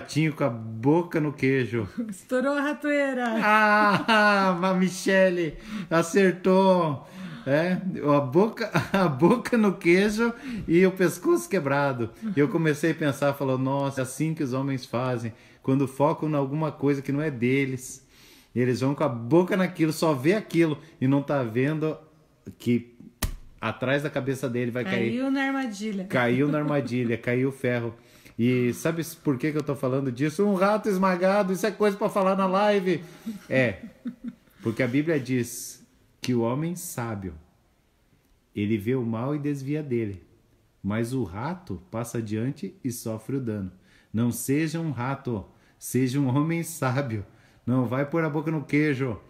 ratinho 0.00 0.32
com 0.32 0.44
a 0.44 0.48
boca 0.48 1.20
no 1.20 1.32
queijo. 1.32 1.88
Estourou 2.08 2.56
a 2.56 2.60
ratoeira. 2.60 3.24
Ah, 3.42 4.56
a 4.70 4.74
Michele 4.74 5.58
acertou. 5.90 7.08
É, 7.46 7.78
a 8.12 8.20
boca, 8.20 8.68
a 8.92 9.06
boca 9.06 9.56
no 9.56 9.74
queijo 9.74 10.34
e 10.66 10.84
o 10.84 10.90
pescoço 10.90 11.48
quebrado. 11.48 12.10
E 12.36 12.40
eu 12.40 12.48
comecei 12.48 12.90
a 12.90 12.94
pensar, 12.94 13.32
falou, 13.34 13.56
nossa, 13.56 14.00
é 14.00 14.02
assim 14.02 14.34
que 14.34 14.42
os 14.42 14.52
homens 14.52 14.84
fazem, 14.84 15.32
quando 15.62 15.86
focam 15.86 16.28
em 16.28 16.34
alguma 16.34 16.72
coisa 16.72 17.00
que 17.00 17.12
não 17.12 17.22
é 17.22 17.30
deles. 17.30 18.04
Eles 18.54 18.80
vão 18.80 18.94
com 18.94 19.04
a 19.04 19.08
boca 19.08 19.56
naquilo, 19.56 19.92
só 19.92 20.12
vê 20.12 20.34
aquilo 20.34 20.78
e 21.00 21.06
não 21.06 21.22
tá 21.22 21.42
vendo 21.42 21.96
que 22.58 22.96
atrás 23.60 24.02
da 24.02 24.10
cabeça 24.10 24.48
dele 24.48 24.70
vai 24.70 24.82
caiu 24.82 24.96
cair. 24.96 25.10
Caiu 25.10 25.30
na 25.30 25.42
armadilha. 25.42 26.04
Caiu 26.04 26.48
na 26.48 26.58
armadilha, 26.58 27.18
caiu 27.18 27.50
o 27.50 27.52
ferro. 27.52 27.94
E 28.38 28.72
sabe 28.74 29.02
por 29.22 29.38
que, 29.38 29.52
que 29.52 29.58
eu 29.58 29.62
tô 29.62 29.74
falando 29.74 30.10
disso? 30.10 30.44
Um 30.44 30.54
rato 30.54 30.88
esmagado, 30.88 31.52
isso 31.52 31.66
é 31.66 31.70
coisa 31.70 31.96
para 31.96 32.08
falar 32.08 32.36
na 32.36 32.46
live. 32.46 33.02
É, 33.48 33.76
porque 34.62 34.82
a 34.82 34.88
Bíblia 34.88 35.18
diz 35.18 35.75
que 36.26 36.34
o 36.34 36.40
homem 36.40 36.74
sábio 36.74 37.34
ele 38.52 38.76
vê 38.76 38.96
o 38.96 39.06
mal 39.06 39.36
e 39.36 39.38
desvia 39.38 39.80
dele, 39.80 40.24
mas 40.82 41.12
o 41.12 41.22
rato 41.22 41.80
passa 41.88 42.18
adiante 42.18 42.74
e 42.82 42.90
sofre 42.90 43.36
o 43.36 43.40
dano. 43.40 43.70
Não 44.12 44.32
seja 44.32 44.80
um 44.80 44.90
rato, 44.90 45.46
seja 45.78 46.18
um 46.18 46.26
homem 46.26 46.64
sábio. 46.64 47.24
Não 47.64 47.86
vai 47.86 48.04
pôr 48.04 48.24
a 48.24 48.28
boca 48.28 48.50
no 48.50 48.64
queijo. 48.64 49.20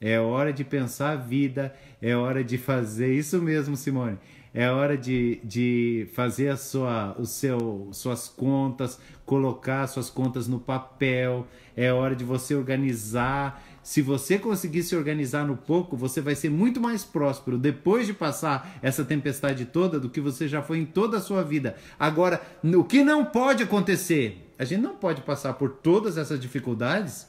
É 0.00 0.18
hora 0.18 0.50
de 0.50 0.64
pensar 0.64 1.10
a 1.10 1.16
vida, 1.16 1.76
é 2.00 2.16
hora 2.16 2.42
de 2.42 2.56
fazer 2.56 3.12
isso 3.12 3.42
mesmo, 3.42 3.76
Simone. 3.76 4.16
É 4.54 4.70
hora 4.70 4.96
de, 4.96 5.38
de 5.44 6.08
fazer 6.14 6.48
a 6.48 6.56
sua, 6.56 7.14
o 7.18 7.26
seu, 7.26 7.90
suas 7.92 8.28
contas, 8.28 8.98
colocar 9.26 9.86
suas 9.88 10.08
contas 10.08 10.48
no 10.48 10.58
papel. 10.58 11.46
É 11.76 11.92
hora 11.92 12.16
de 12.16 12.24
você 12.24 12.54
organizar 12.54 13.62
se 13.86 14.02
você 14.02 14.36
conseguir 14.36 14.82
se 14.82 14.96
organizar 14.96 15.46
no 15.46 15.56
pouco, 15.56 15.96
você 15.96 16.20
vai 16.20 16.34
ser 16.34 16.50
muito 16.50 16.80
mais 16.80 17.04
próspero 17.04 17.56
depois 17.56 18.04
de 18.04 18.12
passar 18.12 18.80
essa 18.82 19.04
tempestade 19.04 19.64
toda 19.64 20.00
do 20.00 20.10
que 20.10 20.20
você 20.20 20.48
já 20.48 20.60
foi 20.60 20.78
em 20.78 20.84
toda 20.84 21.18
a 21.18 21.20
sua 21.20 21.44
vida. 21.44 21.76
Agora, 21.96 22.42
o 22.64 22.82
que 22.82 23.04
não 23.04 23.24
pode 23.24 23.62
acontecer? 23.62 24.52
A 24.58 24.64
gente 24.64 24.80
não 24.80 24.96
pode 24.96 25.22
passar 25.22 25.54
por 25.54 25.70
todas 25.70 26.18
essas 26.18 26.40
dificuldades 26.40 27.28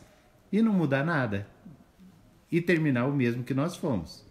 e 0.52 0.60
não 0.60 0.74
mudar 0.74 1.06
nada 1.06 1.48
e 2.52 2.60
terminar 2.60 3.06
o 3.06 3.14
mesmo 3.14 3.44
que 3.44 3.54
nós 3.54 3.76
fomos. 3.76 4.26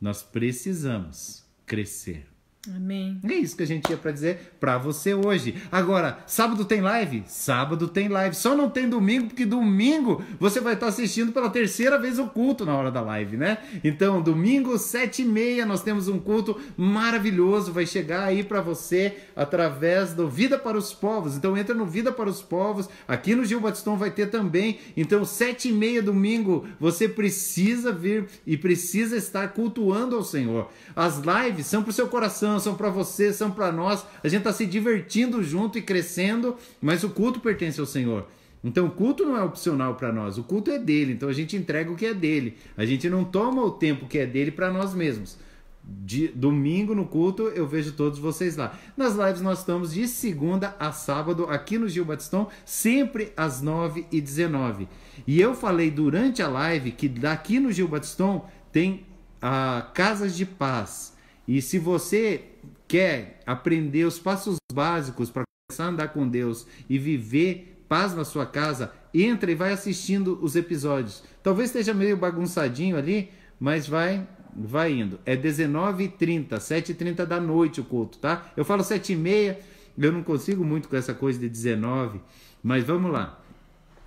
Nós 0.00 0.22
precisamos 0.22 1.44
crescer. 1.66 2.31
Amém. 2.70 3.18
É 3.28 3.34
isso 3.34 3.56
que 3.56 3.64
a 3.64 3.66
gente 3.66 3.86
tinha 3.86 3.98
para 3.98 4.12
dizer 4.12 4.54
para 4.60 4.78
você 4.78 5.12
hoje. 5.12 5.60
Agora, 5.70 6.18
sábado 6.28 6.64
tem 6.64 6.80
live? 6.80 7.24
Sábado 7.26 7.88
tem 7.88 8.06
live. 8.06 8.36
Só 8.36 8.54
não 8.54 8.70
tem 8.70 8.88
domingo, 8.88 9.26
porque 9.26 9.44
domingo 9.44 10.24
você 10.38 10.60
vai 10.60 10.74
estar 10.74 10.86
assistindo 10.86 11.32
pela 11.32 11.50
terceira 11.50 11.98
vez 11.98 12.20
o 12.20 12.28
culto 12.28 12.64
na 12.64 12.76
hora 12.76 12.88
da 12.88 13.00
live, 13.00 13.36
né? 13.36 13.58
Então, 13.82 14.22
domingo, 14.22 14.78
sete 14.78 15.22
e 15.22 15.24
meia, 15.24 15.66
nós 15.66 15.82
temos 15.82 16.06
um 16.06 16.20
culto 16.20 16.56
maravilhoso. 16.76 17.72
Vai 17.72 17.84
chegar 17.84 18.22
aí 18.22 18.44
para 18.44 18.60
você 18.60 19.16
através 19.34 20.14
do 20.14 20.28
Vida 20.28 20.56
para 20.56 20.78
os 20.78 20.94
Povos. 20.94 21.36
Então, 21.36 21.56
entra 21.56 21.74
no 21.74 21.84
Vida 21.84 22.12
para 22.12 22.30
os 22.30 22.40
Povos. 22.40 22.88
Aqui 23.08 23.34
no 23.34 23.44
Gil 23.44 23.60
Batistão 23.60 23.96
vai 23.96 24.12
ter 24.12 24.30
também. 24.30 24.78
Então, 24.96 25.24
sete 25.24 25.68
e 25.68 25.72
meia 25.72 26.00
domingo, 26.00 26.64
você 26.78 27.08
precisa 27.08 27.90
vir 27.90 28.26
e 28.46 28.56
precisa 28.56 29.16
estar 29.16 29.48
cultuando 29.48 30.14
ao 30.14 30.22
Senhor. 30.22 30.70
As 30.94 31.18
lives 31.18 31.66
são 31.66 31.82
para 31.82 31.90
o 31.90 31.92
seu 31.92 32.06
coração 32.06 32.51
são 32.58 32.74
para 32.74 32.90
você, 32.90 33.32
são 33.32 33.50
para 33.50 33.72
nós. 33.72 34.04
A 34.22 34.28
gente 34.28 34.40
está 34.40 34.52
se 34.52 34.66
divertindo 34.66 35.42
junto 35.42 35.78
e 35.78 35.82
crescendo, 35.82 36.56
mas 36.80 37.04
o 37.04 37.10
culto 37.10 37.40
pertence 37.40 37.80
ao 37.80 37.86
Senhor. 37.86 38.26
Então 38.64 38.86
o 38.86 38.90
culto 38.90 39.24
não 39.24 39.36
é 39.36 39.42
opcional 39.42 39.96
para 39.96 40.12
nós, 40.12 40.38
o 40.38 40.44
culto 40.44 40.70
é 40.70 40.78
dele, 40.78 41.12
então 41.12 41.28
a 41.28 41.32
gente 41.32 41.56
entrega 41.56 41.90
o 41.90 41.96
que 41.96 42.06
é 42.06 42.14
dele. 42.14 42.56
A 42.76 42.84
gente 42.84 43.08
não 43.10 43.24
toma 43.24 43.62
o 43.62 43.70
tempo 43.70 44.06
que 44.06 44.18
é 44.18 44.26
dele 44.26 44.50
para 44.50 44.70
nós 44.72 44.94
mesmos. 44.94 45.36
De, 45.84 46.28
domingo 46.28 46.94
no 46.94 47.06
culto 47.06 47.48
eu 47.48 47.66
vejo 47.66 47.92
todos 47.92 48.20
vocês 48.20 48.56
lá. 48.56 48.78
Nas 48.96 49.16
lives 49.16 49.40
nós 49.40 49.58
estamos 49.58 49.92
de 49.92 50.06
segunda 50.06 50.76
a 50.78 50.92
sábado 50.92 51.46
aqui 51.46 51.76
no 51.76 51.88
Gil 51.88 52.04
Batistão, 52.04 52.48
sempre 52.64 53.32
às 53.36 53.60
9 53.60 54.06
e 54.12 54.20
19 54.20 54.88
E 55.26 55.40
eu 55.40 55.56
falei 55.56 55.90
durante 55.90 56.40
a 56.40 56.46
live 56.46 56.92
que 56.92 57.08
daqui 57.08 57.58
no 57.58 57.72
Gil 57.72 57.88
Batistão 57.88 58.44
tem 58.70 59.04
a 59.40 59.90
Casas 59.92 60.36
de 60.36 60.46
Paz. 60.46 61.11
E 61.52 61.60
se 61.60 61.78
você 61.78 62.44
quer 62.88 63.42
aprender 63.44 64.06
os 64.06 64.18
passos 64.18 64.56
básicos 64.72 65.28
para 65.28 65.42
começar 65.68 65.84
a 65.84 65.88
andar 65.88 66.08
com 66.08 66.26
Deus 66.26 66.66
e 66.88 66.96
viver 66.96 67.84
paz 67.86 68.14
na 68.14 68.24
sua 68.24 68.46
casa, 68.46 68.90
entra 69.12 69.52
e 69.52 69.54
vai 69.54 69.70
assistindo 69.70 70.38
os 70.40 70.56
episódios. 70.56 71.22
Talvez 71.42 71.68
esteja 71.68 71.92
meio 71.92 72.16
bagunçadinho 72.16 72.96
ali, 72.96 73.28
mas 73.60 73.86
vai 73.86 74.26
vai 74.56 74.94
indo. 74.94 75.20
É 75.26 75.36
19h30, 75.36 76.52
7h30 76.52 77.26
da 77.26 77.38
noite 77.38 77.82
o 77.82 77.84
culto, 77.84 78.16
tá? 78.16 78.50
Eu 78.56 78.64
falo 78.64 78.82
7h30, 78.82 79.58
eu 79.98 80.10
não 80.10 80.22
consigo 80.22 80.64
muito 80.64 80.88
com 80.88 80.96
essa 80.96 81.12
coisa 81.12 81.38
de 81.38 81.50
19, 81.50 82.18
mas 82.62 82.82
vamos 82.82 83.12
lá. 83.12 83.38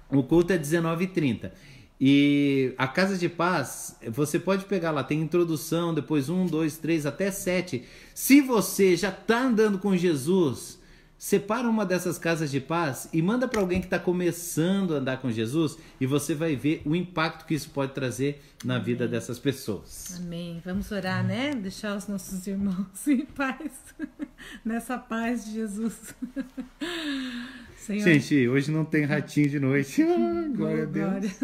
O 0.10 0.24
culto 0.24 0.52
é 0.52 0.58
19h30. 0.58 1.52
E 2.00 2.74
a 2.78 2.88
Casa 2.88 3.18
de 3.18 3.30
Paz, 3.30 3.96
você 4.10 4.38
pode 4.38 4.66
pegar 4.66 4.92
lá, 4.92 5.04
tem 5.04 5.22
introdução, 5.22 5.94
depois 5.94 6.30
um, 6.30 6.46
dois, 6.46 6.78
três, 6.78 7.06
até 7.06 7.32
sete. 7.32 7.86
Se 8.14 8.42
você 8.42 8.98
já 8.98 9.10
está 9.10 9.44
andando 9.44 9.80
com 9.80 9.96
Jesus, 9.96 10.78
separa 11.18 11.68
uma 11.70 11.86
dessas 11.86 12.18
casas 12.18 12.52
de 12.52 12.60
paz 12.60 13.10
e 13.14 13.22
manda 13.22 13.48
para 13.48 13.62
alguém 13.62 13.80
que 13.80 13.88
está 13.88 13.98
começando 13.98 14.94
a 14.94 14.98
andar 14.98 15.18
com 15.22 15.32
Jesus 15.32 15.78
e 16.00 16.06
você 16.06 16.36
vai 16.36 16.56
ver 16.56 16.82
o 16.86 16.96
impacto 16.96 17.46
que 17.46 17.54
isso 17.54 17.70
pode 17.70 17.94
trazer 17.94 18.44
na 18.64 18.76
Amém. 18.76 18.86
vida 18.86 19.08
dessas 19.08 19.40
pessoas. 19.40 20.16
Amém. 20.18 20.62
Vamos 20.66 20.92
orar, 20.92 21.26
né? 21.26 21.56
Deixar 21.56 21.96
os 21.96 22.08
nossos 22.08 22.46
irmãos 22.46 23.08
em 23.08 23.26
paz, 23.26 23.72
nessa 24.64 24.98
paz 24.98 25.46
de 25.46 25.54
Jesus. 25.54 26.14
Senhor... 27.86 28.04
Gente, 28.04 28.48
hoje 28.48 28.72
não 28.72 28.84
tem 28.84 29.06
ratinho 29.06 29.48
de 29.48 29.60
noite. 29.60 30.04
glória 30.58 30.84
a 30.84 30.86
Deus. 30.88 31.40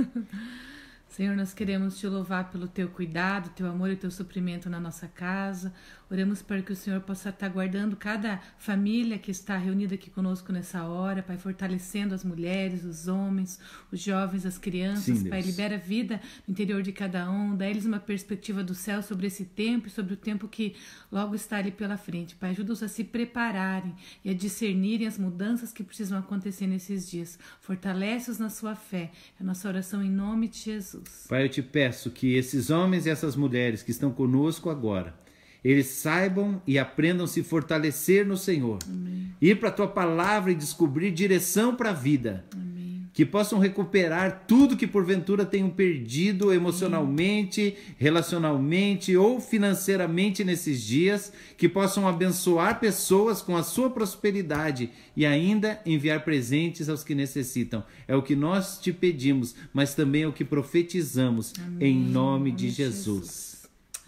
Senhor, 1.07 1.35
nós 1.35 1.53
queremos 1.53 1.99
te 1.99 2.07
louvar 2.07 2.49
pelo 2.49 2.67
teu 2.67 2.87
cuidado, 2.87 3.51
teu 3.55 3.67
amor 3.67 3.91
e 3.91 3.95
teu 3.95 4.09
suprimento 4.09 4.67
na 4.67 4.79
nossa 4.79 5.07
casa. 5.07 5.71
Oramos 6.11 6.41
para 6.41 6.61
que 6.61 6.73
o 6.73 6.75
Senhor 6.75 6.99
possa 6.99 7.29
estar 7.29 7.47
guardando 7.47 7.95
cada 7.95 8.41
família 8.57 9.17
que 9.17 9.31
está 9.31 9.55
reunida 9.55 9.95
aqui 9.95 10.09
conosco 10.09 10.51
nessa 10.51 10.83
hora, 10.83 11.23
Pai, 11.23 11.37
fortalecendo 11.37 12.13
as 12.13 12.21
mulheres, 12.21 12.83
os 12.83 13.07
homens, 13.07 13.57
os 13.89 14.01
jovens, 14.01 14.45
as 14.45 14.57
crianças, 14.57 15.19
Sim, 15.19 15.29
Pai, 15.29 15.39
libera 15.39 15.77
vida 15.77 16.19
no 16.45 16.51
interior 16.51 16.81
de 16.81 16.91
cada 16.91 17.31
um, 17.31 17.55
dá 17.55 17.65
eles 17.65 17.85
uma 17.85 17.97
perspectiva 17.97 18.61
do 18.61 18.75
céu 18.75 19.01
sobre 19.01 19.27
esse 19.27 19.45
tempo 19.45 19.87
e 19.87 19.89
sobre 19.89 20.13
o 20.13 20.17
tempo 20.17 20.49
que 20.49 20.75
logo 21.09 21.33
está 21.33 21.59
ali 21.59 21.71
pela 21.71 21.95
frente. 21.95 22.35
Pai, 22.35 22.49
ajuda-os 22.49 22.83
a 22.83 22.89
se 22.89 23.05
prepararem 23.05 23.95
e 24.25 24.29
a 24.29 24.33
discernirem 24.33 25.07
as 25.07 25.17
mudanças 25.17 25.71
que 25.71 25.81
precisam 25.81 26.19
acontecer 26.19 26.67
nesses 26.67 27.09
dias. 27.09 27.39
Fortalece-os 27.61 28.37
na 28.37 28.49
sua 28.49 28.75
fé. 28.75 29.11
É 29.39 29.43
a 29.43 29.45
nossa 29.45 29.65
oração 29.65 30.03
em 30.03 30.11
nome 30.11 30.49
de 30.49 30.57
Jesus. 30.57 31.27
Pai, 31.29 31.45
eu 31.45 31.49
te 31.49 31.61
peço 31.61 32.11
que 32.11 32.35
esses 32.35 32.69
homens 32.69 33.05
e 33.05 33.09
essas 33.09 33.37
mulheres 33.37 33.81
que 33.81 33.91
estão 33.91 34.11
conosco 34.11 34.69
agora, 34.69 35.15
eles 35.63 35.87
saibam 35.87 36.61
e 36.65 36.79
aprendam 36.79 37.25
a 37.25 37.27
se 37.27 37.43
fortalecer 37.43 38.25
no 38.25 38.37
Senhor. 38.37 38.79
Amém. 38.87 39.31
Ir 39.41 39.59
para 39.59 39.69
a 39.69 39.73
tua 39.73 39.87
palavra 39.87 40.51
e 40.51 40.55
descobrir 40.55 41.11
direção 41.11 41.75
para 41.75 41.91
a 41.91 41.93
vida. 41.93 42.45
Amém 42.53 42.71
que 43.13 43.25
possam 43.25 43.59
recuperar 43.59 44.45
tudo 44.47 44.77
que 44.77 44.87
porventura 44.87 45.45
tenham 45.45 45.69
perdido 45.69 46.53
emocionalmente, 46.53 47.75
relacionalmente 47.97 49.15
ou 49.17 49.39
financeiramente 49.41 50.43
nesses 50.43 50.81
dias, 50.81 51.31
que 51.57 51.67
possam 51.67 52.07
abençoar 52.07 52.79
pessoas 52.79 53.41
com 53.41 53.57
a 53.57 53.63
sua 53.63 53.89
prosperidade 53.89 54.89
e 55.15 55.25
ainda 55.25 55.81
enviar 55.85 56.23
presentes 56.23 56.87
aos 56.87 57.03
que 57.03 57.13
necessitam. 57.13 57.83
É 58.07 58.15
o 58.15 58.23
que 58.23 58.35
nós 58.35 58.79
te 58.79 58.93
pedimos, 58.93 59.55
mas 59.73 59.93
também 59.93 60.23
é 60.23 60.27
o 60.27 60.33
que 60.33 60.45
profetizamos 60.45 61.53
Amém. 61.59 61.91
em 61.91 61.99
nome 61.99 62.51
de. 62.51 62.69
Jesus. 62.71 63.50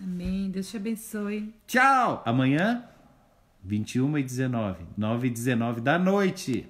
Amém. 0.04 0.52
Deus 0.52 0.70
te 0.70 0.78
abençoe. 0.78 1.54
Tchau. 1.66 2.22
Amanhã 2.26 2.84
21 3.64 4.18
e 4.18 4.24
19, 4.24 4.86
9 4.98 5.28
e 5.28 5.30
19 5.30 5.82
da 5.82 5.98
noite. 5.98 6.70